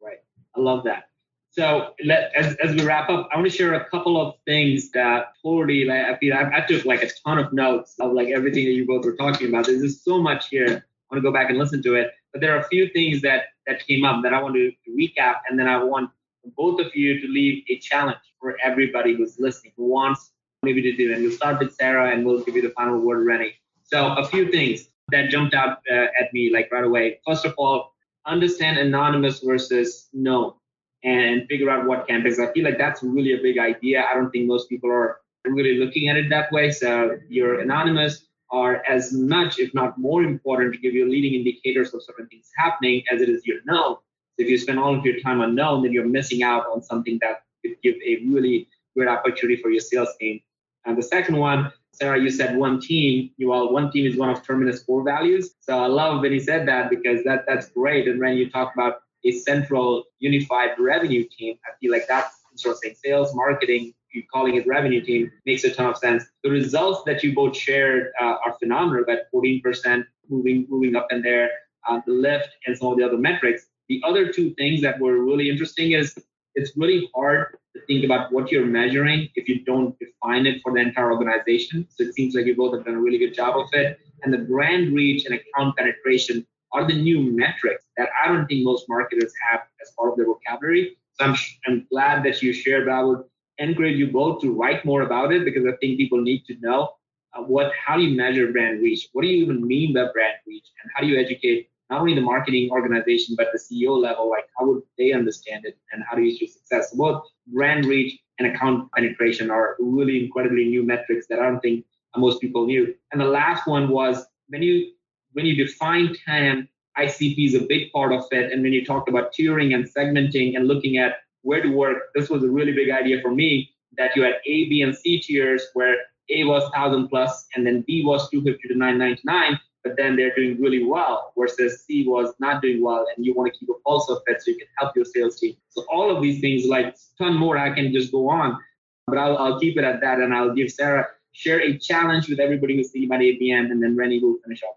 Right. 0.00 0.18
I 0.56 0.60
love 0.60 0.84
that. 0.84 1.04
So 1.50 1.94
let, 2.04 2.32
as, 2.34 2.56
as 2.56 2.74
we 2.74 2.84
wrap 2.84 3.08
up, 3.08 3.28
I 3.32 3.36
want 3.36 3.48
to 3.48 3.56
share 3.56 3.74
a 3.74 3.88
couple 3.88 4.20
of 4.20 4.34
things 4.44 4.90
that 4.90 5.34
totally 5.40 5.84
like 5.84 6.04
I 6.04 6.16
feel 6.18 6.34
I, 6.34 6.50
I, 6.52 6.60
took 6.62 6.84
like 6.84 7.02
a 7.04 7.10
ton 7.24 7.38
of 7.38 7.52
notes 7.52 7.94
of 8.00 8.12
like 8.12 8.28
everything 8.28 8.64
that 8.64 8.72
you 8.72 8.84
both 8.84 9.04
were 9.04 9.14
talking 9.14 9.48
about. 9.48 9.66
There's 9.66 9.80
just 9.80 10.04
so 10.04 10.20
much 10.20 10.48
here. 10.48 10.66
I 10.66 11.14
want 11.14 11.16
to 11.16 11.20
go 11.20 11.32
back 11.32 11.50
and 11.50 11.58
listen 11.58 11.80
to 11.84 11.94
it. 11.94 12.10
But 12.32 12.40
there 12.40 12.56
are 12.56 12.60
a 12.60 12.68
few 12.68 12.88
things 12.88 13.22
that 13.22 13.44
that 13.66 13.86
came 13.86 14.04
up 14.04 14.22
that 14.22 14.32
I 14.34 14.42
want 14.42 14.54
to 14.54 14.72
recap, 14.90 15.36
and 15.48 15.58
then 15.58 15.68
I 15.68 15.82
want 15.82 16.10
both 16.56 16.80
of 16.80 16.94
you 16.94 17.20
to 17.20 17.26
leave 17.28 17.64
a 17.70 17.78
challenge 17.78 18.18
for 18.40 18.56
everybody 18.62 19.14
who's 19.14 19.38
listening, 19.38 19.72
who 19.76 19.86
wants 19.86 20.32
maybe 20.62 20.82
to 20.82 20.96
do. 20.96 21.12
And 21.12 21.22
we'll 21.22 21.32
start 21.32 21.58
with 21.58 21.74
Sarah, 21.74 22.12
and 22.12 22.24
we'll 22.24 22.42
give 22.42 22.56
you 22.56 22.62
the 22.62 22.70
final 22.70 22.98
word, 22.98 23.26
Renny. 23.26 23.54
So 23.84 24.14
a 24.14 24.26
few 24.26 24.50
things 24.50 24.88
that 25.08 25.30
jumped 25.30 25.54
out 25.54 25.78
uh, 25.90 26.06
at 26.20 26.32
me 26.32 26.50
like 26.52 26.70
right 26.72 26.84
away. 26.84 27.20
First 27.26 27.44
of 27.44 27.54
all, 27.58 27.94
understand 28.26 28.78
anonymous 28.78 29.40
versus 29.40 30.08
known 30.12 30.54
and 31.02 31.46
figure 31.48 31.68
out 31.68 31.86
what 31.86 32.08
campaigns. 32.08 32.38
I 32.40 32.50
feel 32.52 32.64
like 32.64 32.78
that's 32.78 33.02
really 33.02 33.34
a 33.34 33.42
big 33.42 33.58
idea. 33.58 34.06
I 34.10 34.14
don't 34.14 34.30
think 34.30 34.46
most 34.46 34.68
people 34.68 34.90
are 34.90 35.20
really 35.44 35.78
looking 35.78 36.08
at 36.08 36.16
it 36.16 36.30
that 36.30 36.50
way. 36.50 36.70
So 36.70 37.18
you're 37.28 37.60
anonymous 37.60 38.24
are 38.50 38.82
as 38.88 39.12
much, 39.12 39.58
if 39.58 39.74
not 39.74 39.98
more 39.98 40.22
important, 40.22 40.74
to 40.74 40.80
give 40.80 40.94
you 40.94 41.10
leading 41.10 41.34
indicators 41.34 41.92
of 41.94 42.02
certain 42.02 42.26
things 42.28 42.50
happening 42.56 43.02
as 43.10 43.20
it 43.20 43.28
is 43.28 43.44
your 43.46 43.58
known. 43.66 43.96
So 44.36 44.44
if 44.44 44.48
you 44.48 44.58
spend 44.58 44.78
all 44.78 44.96
of 44.96 45.04
your 45.04 45.20
time 45.20 45.40
unknown, 45.40 45.82
then 45.82 45.92
you're 45.92 46.06
missing 46.06 46.42
out 46.42 46.66
on 46.66 46.82
something 46.82 47.18
that 47.22 47.42
could 47.64 47.76
give 47.82 47.94
a 48.06 48.24
really 48.26 48.68
great 48.96 49.08
opportunity 49.08 49.60
for 49.60 49.70
your 49.70 49.80
sales 49.80 50.10
team. 50.20 50.40
And 50.84 50.96
the 50.98 51.02
second 51.02 51.36
one 51.36 51.72
Sarah, 51.94 52.20
you 52.20 52.28
said 52.28 52.56
one 52.56 52.80
team. 52.80 53.30
You 53.36 53.52
all 53.52 53.72
one 53.72 53.90
team 53.92 54.04
is 54.04 54.16
one 54.16 54.28
of 54.28 54.44
Terminus 54.44 54.82
core 54.82 55.04
values. 55.04 55.54
So 55.60 55.78
I 55.78 55.86
love 55.86 56.20
when 56.20 56.32
you 56.32 56.40
said 56.40 56.66
that 56.66 56.90
because 56.90 57.22
that 57.24 57.44
that's 57.46 57.68
great. 57.68 58.08
And 58.08 58.18
when 58.18 58.36
you 58.36 58.50
talk 58.50 58.74
about 58.74 59.02
a 59.24 59.30
central 59.30 60.04
unified 60.18 60.70
revenue 60.78 61.24
team, 61.38 61.56
I 61.64 61.70
feel 61.80 61.92
like 61.92 62.06
that's 62.08 62.34
sort 62.56 62.74
of 62.74 62.78
saying 62.82 62.96
sales, 63.02 63.34
marketing, 63.34 63.94
you 64.14 64.22
calling 64.32 64.54
it 64.54 64.66
revenue 64.66 65.02
team 65.04 65.30
makes 65.44 65.64
a 65.64 65.74
ton 65.74 65.86
of 65.86 65.98
sense. 65.98 66.24
The 66.42 66.50
results 66.50 67.02
that 67.06 67.22
you 67.22 67.34
both 67.34 67.56
shared 67.56 68.12
uh, 68.20 68.36
are 68.46 68.56
phenomenal. 68.58 69.04
That 69.06 69.30
14% 69.34 70.04
moving 70.28 70.66
moving 70.68 70.96
up 70.96 71.08
in 71.10 71.22
there, 71.22 71.50
uh, 71.88 72.00
the 72.06 72.12
lift, 72.12 72.48
and 72.66 72.76
some 72.76 72.88
of 72.88 72.98
the 72.98 73.04
other 73.04 73.18
metrics. 73.18 73.66
The 73.88 74.00
other 74.06 74.32
two 74.32 74.54
things 74.54 74.80
that 74.82 74.98
were 74.98 75.22
really 75.22 75.50
interesting 75.50 75.92
is 75.92 76.16
it's 76.54 76.72
really 76.76 77.10
hard 77.14 77.58
to 77.74 77.80
think 77.86 78.04
about 78.04 78.32
what 78.32 78.50
you're 78.50 78.64
measuring 78.64 79.28
if 79.34 79.48
you 79.48 79.64
don't 79.64 79.96
define 79.98 80.46
it 80.46 80.62
for 80.62 80.72
the 80.72 80.80
entire 80.80 81.12
organization. 81.12 81.86
So 81.90 82.04
it 82.04 82.14
seems 82.14 82.34
like 82.34 82.46
you 82.46 82.54
both 82.54 82.74
have 82.74 82.84
done 82.84 82.94
a 82.94 83.00
really 83.00 83.18
good 83.18 83.34
job 83.34 83.58
of 83.58 83.66
it. 83.72 83.98
And 84.22 84.32
the 84.32 84.38
brand 84.38 84.94
reach 84.94 85.26
and 85.26 85.34
account 85.34 85.76
penetration 85.76 86.46
are 86.72 86.86
the 86.86 86.94
new 86.94 87.20
metrics 87.20 87.84
that 87.96 88.08
I 88.22 88.28
don't 88.28 88.46
think 88.46 88.64
most 88.64 88.86
marketers 88.88 89.32
have 89.50 89.60
as 89.82 89.92
part 89.98 90.12
of 90.12 90.16
their 90.16 90.26
vocabulary. 90.26 90.96
So 91.14 91.26
I'm, 91.26 91.36
I'm 91.66 91.86
glad 91.90 92.24
that 92.24 92.42
you 92.42 92.52
shared. 92.52 92.86
Would 92.88 93.24
encourage 93.58 93.96
you 93.96 94.10
both 94.10 94.40
to 94.42 94.52
write 94.52 94.84
more 94.84 95.02
about 95.02 95.32
it 95.32 95.44
because 95.44 95.64
I 95.66 95.76
think 95.80 95.98
people 95.98 96.20
need 96.20 96.44
to 96.46 96.56
know 96.60 96.90
uh, 97.34 97.42
what 97.42 97.72
how 97.74 97.96
do 97.96 98.02
you 98.02 98.16
measure 98.16 98.50
brand 98.52 98.82
reach? 98.82 99.08
What 99.12 99.22
do 99.22 99.28
you 99.28 99.42
even 99.44 99.66
mean 99.66 99.94
by 99.94 100.06
brand 100.12 100.36
reach? 100.46 100.66
And 100.82 100.90
how 100.94 101.02
do 101.02 101.08
you 101.08 101.18
educate 101.18 101.68
not 101.90 102.00
only 102.00 102.14
the 102.14 102.20
marketing 102.20 102.70
organization 102.70 103.34
but 103.36 103.48
the 103.52 103.58
CEO 103.58 104.00
level, 104.00 104.30
like 104.30 104.46
how 104.58 104.66
would 104.66 104.82
they 104.98 105.12
understand 105.12 105.64
it 105.64 105.76
and 105.92 106.02
how 106.08 106.16
do 106.16 106.22
you 106.22 106.34
achieve 106.34 106.50
success? 106.50 106.90
So 106.90 106.96
both 106.96 107.24
brand 107.48 107.84
reach 107.86 108.18
and 108.38 108.48
account 108.48 108.90
penetration 108.92 109.50
are 109.50 109.76
really 109.78 110.24
incredibly 110.24 110.64
new 110.66 110.82
metrics 110.82 111.26
that 111.28 111.38
I 111.38 111.44
don't 111.44 111.60
think 111.60 111.84
most 112.16 112.40
people 112.40 112.66
knew. 112.66 112.94
And 113.12 113.20
the 113.20 113.26
last 113.26 113.66
one 113.66 113.88
was 113.88 114.24
when 114.48 114.62
you 114.62 114.92
when 115.32 115.46
you 115.46 115.56
define 115.56 116.14
TAM, 116.24 116.68
ICP 116.96 117.46
is 117.46 117.54
a 117.54 117.66
big 117.66 117.90
part 117.92 118.12
of 118.12 118.24
it. 118.30 118.52
And 118.52 118.62
when 118.62 118.72
you 118.72 118.84
talked 118.84 119.08
about 119.08 119.32
tiering 119.32 119.74
and 119.74 119.84
segmenting 119.84 120.56
and 120.56 120.68
looking 120.68 120.96
at 120.96 121.16
where 121.44 121.62
to 121.62 121.68
work, 121.68 121.98
this 122.14 122.28
was 122.28 122.42
a 122.42 122.48
really 122.48 122.72
big 122.72 122.90
idea 122.90 123.20
for 123.22 123.30
me 123.30 123.70
that 123.96 124.16
you 124.16 124.22
had 124.22 124.34
A, 124.46 124.68
B, 124.68 124.82
and 124.82 124.96
C 124.96 125.20
tiers 125.20 125.62
where 125.74 125.96
A 126.30 126.44
was 126.44 126.62
1000 126.64 127.08
plus 127.08 127.46
and 127.54 127.66
then 127.66 127.84
B 127.86 128.02
was 128.04 128.28
250 128.30 128.68
to 128.68 128.74
999 128.78 129.60
but 129.84 129.96
then 129.98 130.16
they're 130.16 130.34
doing 130.34 130.60
really 130.60 130.82
well 130.82 131.32
versus 131.38 131.84
C 131.84 132.08
was 132.08 132.34
not 132.40 132.62
doing 132.62 132.82
well 132.82 133.06
and 133.14 133.24
you 133.24 133.34
want 133.34 133.52
to 133.52 133.58
keep 133.58 133.68
a 133.68 133.74
pulse 133.86 134.08
of 134.08 134.22
it 134.26 134.42
so 134.42 134.50
you 134.50 134.56
can 134.56 134.66
help 134.78 134.96
your 134.96 135.04
sales 135.04 135.38
team. 135.38 135.54
So 135.68 135.84
all 135.90 136.14
of 136.14 136.22
these 136.22 136.40
things, 136.40 136.64
like 136.64 136.96
ton 137.18 137.36
more, 137.36 137.58
I 137.58 137.72
can 137.72 137.92
just 137.92 138.10
go 138.10 138.28
on, 138.30 138.58
but 139.06 139.18
I'll, 139.18 139.36
I'll 139.36 139.60
keep 139.60 139.76
it 139.76 139.84
at 139.84 140.00
that 140.00 140.18
and 140.18 140.34
I'll 140.34 140.54
give 140.54 140.72
Sarah, 140.72 141.06
share 141.32 141.60
a 141.60 141.78
challenge 141.78 142.28
with 142.30 142.40
everybody 142.40 142.76
who's 142.76 142.90
thinking 142.90 143.10
about 143.10 143.20
ABM 143.20 143.70
and 143.70 143.82
then 143.82 143.94
Renny 143.94 144.20
will 144.20 144.36
finish 144.42 144.62
off. 144.62 144.76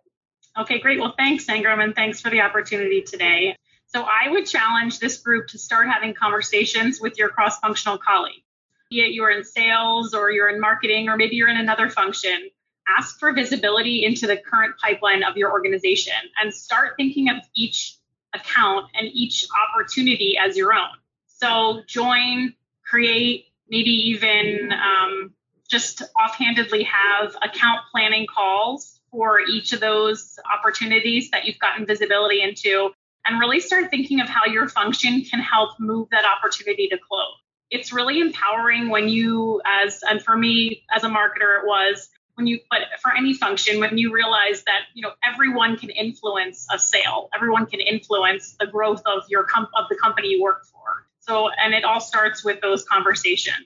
Okay, 0.61 0.79
great. 0.79 0.99
Well, 0.99 1.13
thanks, 1.17 1.45
Sangram, 1.45 1.83
and 1.83 1.95
thanks 1.95 2.19
for 2.19 2.29
the 2.29 2.41
opportunity 2.41 3.01
today. 3.01 3.55
So 3.87 4.03
I 4.03 4.29
would 4.29 4.45
challenge 4.45 4.99
this 4.99 5.17
group 5.17 5.47
to 5.47 5.57
start 5.57 5.87
having 5.87 6.13
conversations 6.13 6.99
with 6.99 7.17
your 7.17 7.29
cross-functional 7.29 7.99
colleagues. 7.99 8.43
be 8.89 9.01
it 9.01 9.13
you're 9.13 9.31
in 9.31 9.43
sales 9.43 10.13
or 10.13 10.29
you're 10.31 10.49
in 10.49 10.59
marketing 10.59 11.09
or 11.09 11.17
maybe 11.17 11.35
you're 11.35 11.49
in 11.49 11.57
another 11.57 11.89
function, 11.89 12.49
ask 12.87 13.19
for 13.19 13.33
visibility 13.33 14.05
into 14.05 14.27
the 14.27 14.37
current 14.37 14.75
pipeline 14.77 15.23
of 15.23 15.37
your 15.37 15.51
organization 15.51 16.13
and 16.41 16.53
start 16.53 16.93
thinking 16.97 17.29
of 17.29 17.37
each 17.55 17.97
account 18.33 18.87
and 18.93 19.07
each 19.13 19.47
opportunity 19.69 20.37
as 20.37 20.57
your 20.57 20.73
own. 20.73 20.89
So 21.27 21.81
join, 21.87 22.53
create, 22.85 23.45
maybe 23.69 23.91
even 23.91 24.71
um, 24.73 25.33
just 25.69 26.01
offhandedly 26.19 26.83
have 26.83 27.35
account 27.41 27.81
planning 27.91 28.25
calls 28.33 28.99
for 29.11 29.39
each 29.41 29.73
of 29.73 29.79
those 29.79 30.37
opportunities 30.51 31.29
that 31.31 31.45
you've 31.45 31.59
gotten 31.59 31.85
visibility 31.85 32.41
into 32.41 32.91
and 33.27 33.39
really 33.39 33.59
start 33.59 33.89
thinking 33.89 34.19
of 34.21 34.29
how 34.29 34.45
your 34.45 34.67
function 34.67 35.21
can 35.21 35.39
help 35.39 35.79
move 35.79 36.07
that 36.11 36.23
opportunity 36.25 36.87
to 36.89 36.97
close. 36.97 37.35
It's 37.69 37.91
really 37.91 38.19
empowering 38.19 38.89
when 38.89 39.09
you, 39.09 39.61
as 39.65 40.01
and 40.09 40.21
for 40.21 40.37
me 40.37 40.83
as 40.95 41.03
a 41.03 41.07
marketer, 41.07 41.61
it 41.61 41.65
was 41.65 42.09
when 42.35 42.47
you, 42.47 42.59
but 42.69 42.81
for 43.01 43.11
any 43.15 43.33
function, 43.33 43.79
when 43.79 43.97
you 43.97 44.13
realize 44.13 44.63
that 44.63 44.81
you 44.93 45.01
know 45.01 45.11
everyone 45.25 45.75
can 45.77 45.89
influence 45.89 46.67
a 46.71 46.79
sale, 46.79 47.29
everyone 47.35 47.65
can 47.65 47.81
influence 47.81 48.55
the 48.59 48.67
growth 48.67 49.01
of 49.05 49.23
your 49.27 49.43
comp- 49.43 49.71
of 49.75 49.85
the 49.89 49.95
company 49.95 50.29
you 50.29 50.41
work 50.41 50.65
for. 50.65 51.07
So, 51.19 51.49
and 51.49 51.73
it 51.73 51.83
all 51.83 51.99
starts 51.99 52.45
with 52.45 52.61
those 52.61 52.85
conversations. 52.85 53.65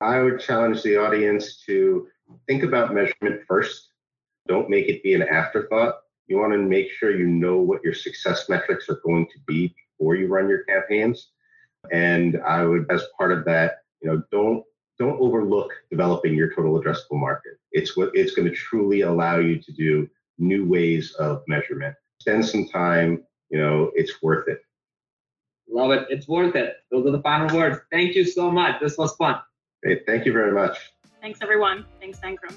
I 0.00 0.20
would 0.20 0.40
challenge 0.40 0.82
the 0.82 0.96
audience 0.96 1.62
to 1.66 2.08
think 2.46 2.62
about 2.62 2.94
measurement 2.94 3.42
first. 3.46 3.88
Don't 4.48 4.70
make 4.70 4.88
it 4.88 5.02
be 5.02 5.14
an 5.14 5.22
afterthought. 5.22 6.01
You 6.26 6.38
want 6.38 6.52
to 6.52 6.58
make 6.58 6.90
sure 6.90 7.16
you 7.16 7.26
know 7.26 7.58
what 7.58 7.82
your 7.82 7.94
success 7.94 8.48
metrics 8.48 8.88
are 8.88 9.00
going 9.04 9.26
to 9.26 9.38
be 9.46 9.74
before 9.98 10.14
you 10.14 10.28
run 10.28 10.48
your 10.48 10.64
campaigns. 10.64 11.30
And 11.90 12.40
I 12.46 12.64
would, 12.64 12.90
as 12.90 13.02
part 13.18 13.32
of 13.32 13.44
that, 13.46 13.78
you 14.00 14.10
know, 14.10 14.22
don't 14.30 14.64
don't 14.98 15.20
overlook 15.20 15.72
developing 15.90 16.34
your 16.34 16.54
total 16.54 16.80
addressable 16.80 17.18
market. 17.18 17.54
It's 17.72 17.96
what 17.96 18.10
it's 18.14 18.34
going 18.34 18.48
to 18.48 18.54
truly 18.54 19.00
allow 19.00 19.38
you 19.38 19.60
to 19.60 19.72
do 19.72 20.08
new 20.38 20.68
ways 20.68 21.12
of 21.18 21.42
measurement. 21.48 21.94
Spend 22.20 22.44
some 22.44 22.68
time, 22.68 23.24
you 23.50 23.58
know, 23.58 23.90
it's 23.94 24.22
worth 24.22 24.48
it. 24.48 24.60
Love 25.68 25.90
it. 25.90 26.06
It's 26.10 26.28
worth 26.28 26.54
it. 26.54 26.76
Those 26.90 27.06
are 27.06 27.10
the 27.10 27.22
final 27.22 27.56
words. 27.56 27.80
Thank 27.90 28.14
you 28.14 28.24
so 28.24 28.50
much. 28.50 28.80
This 28.80 28.98
was 28.98 29.14
fun. 29.16 29.36
Great. 29.82 30.02
Thank 30.06 30.26
you 30.26 30.32
very 30.32 30.52
much. 30.52 30.78
Thanks, 31.20 31.40
everyone. 31.42 31.84
Thanks, 32.00 32.20
Sangram. 32.20 32.56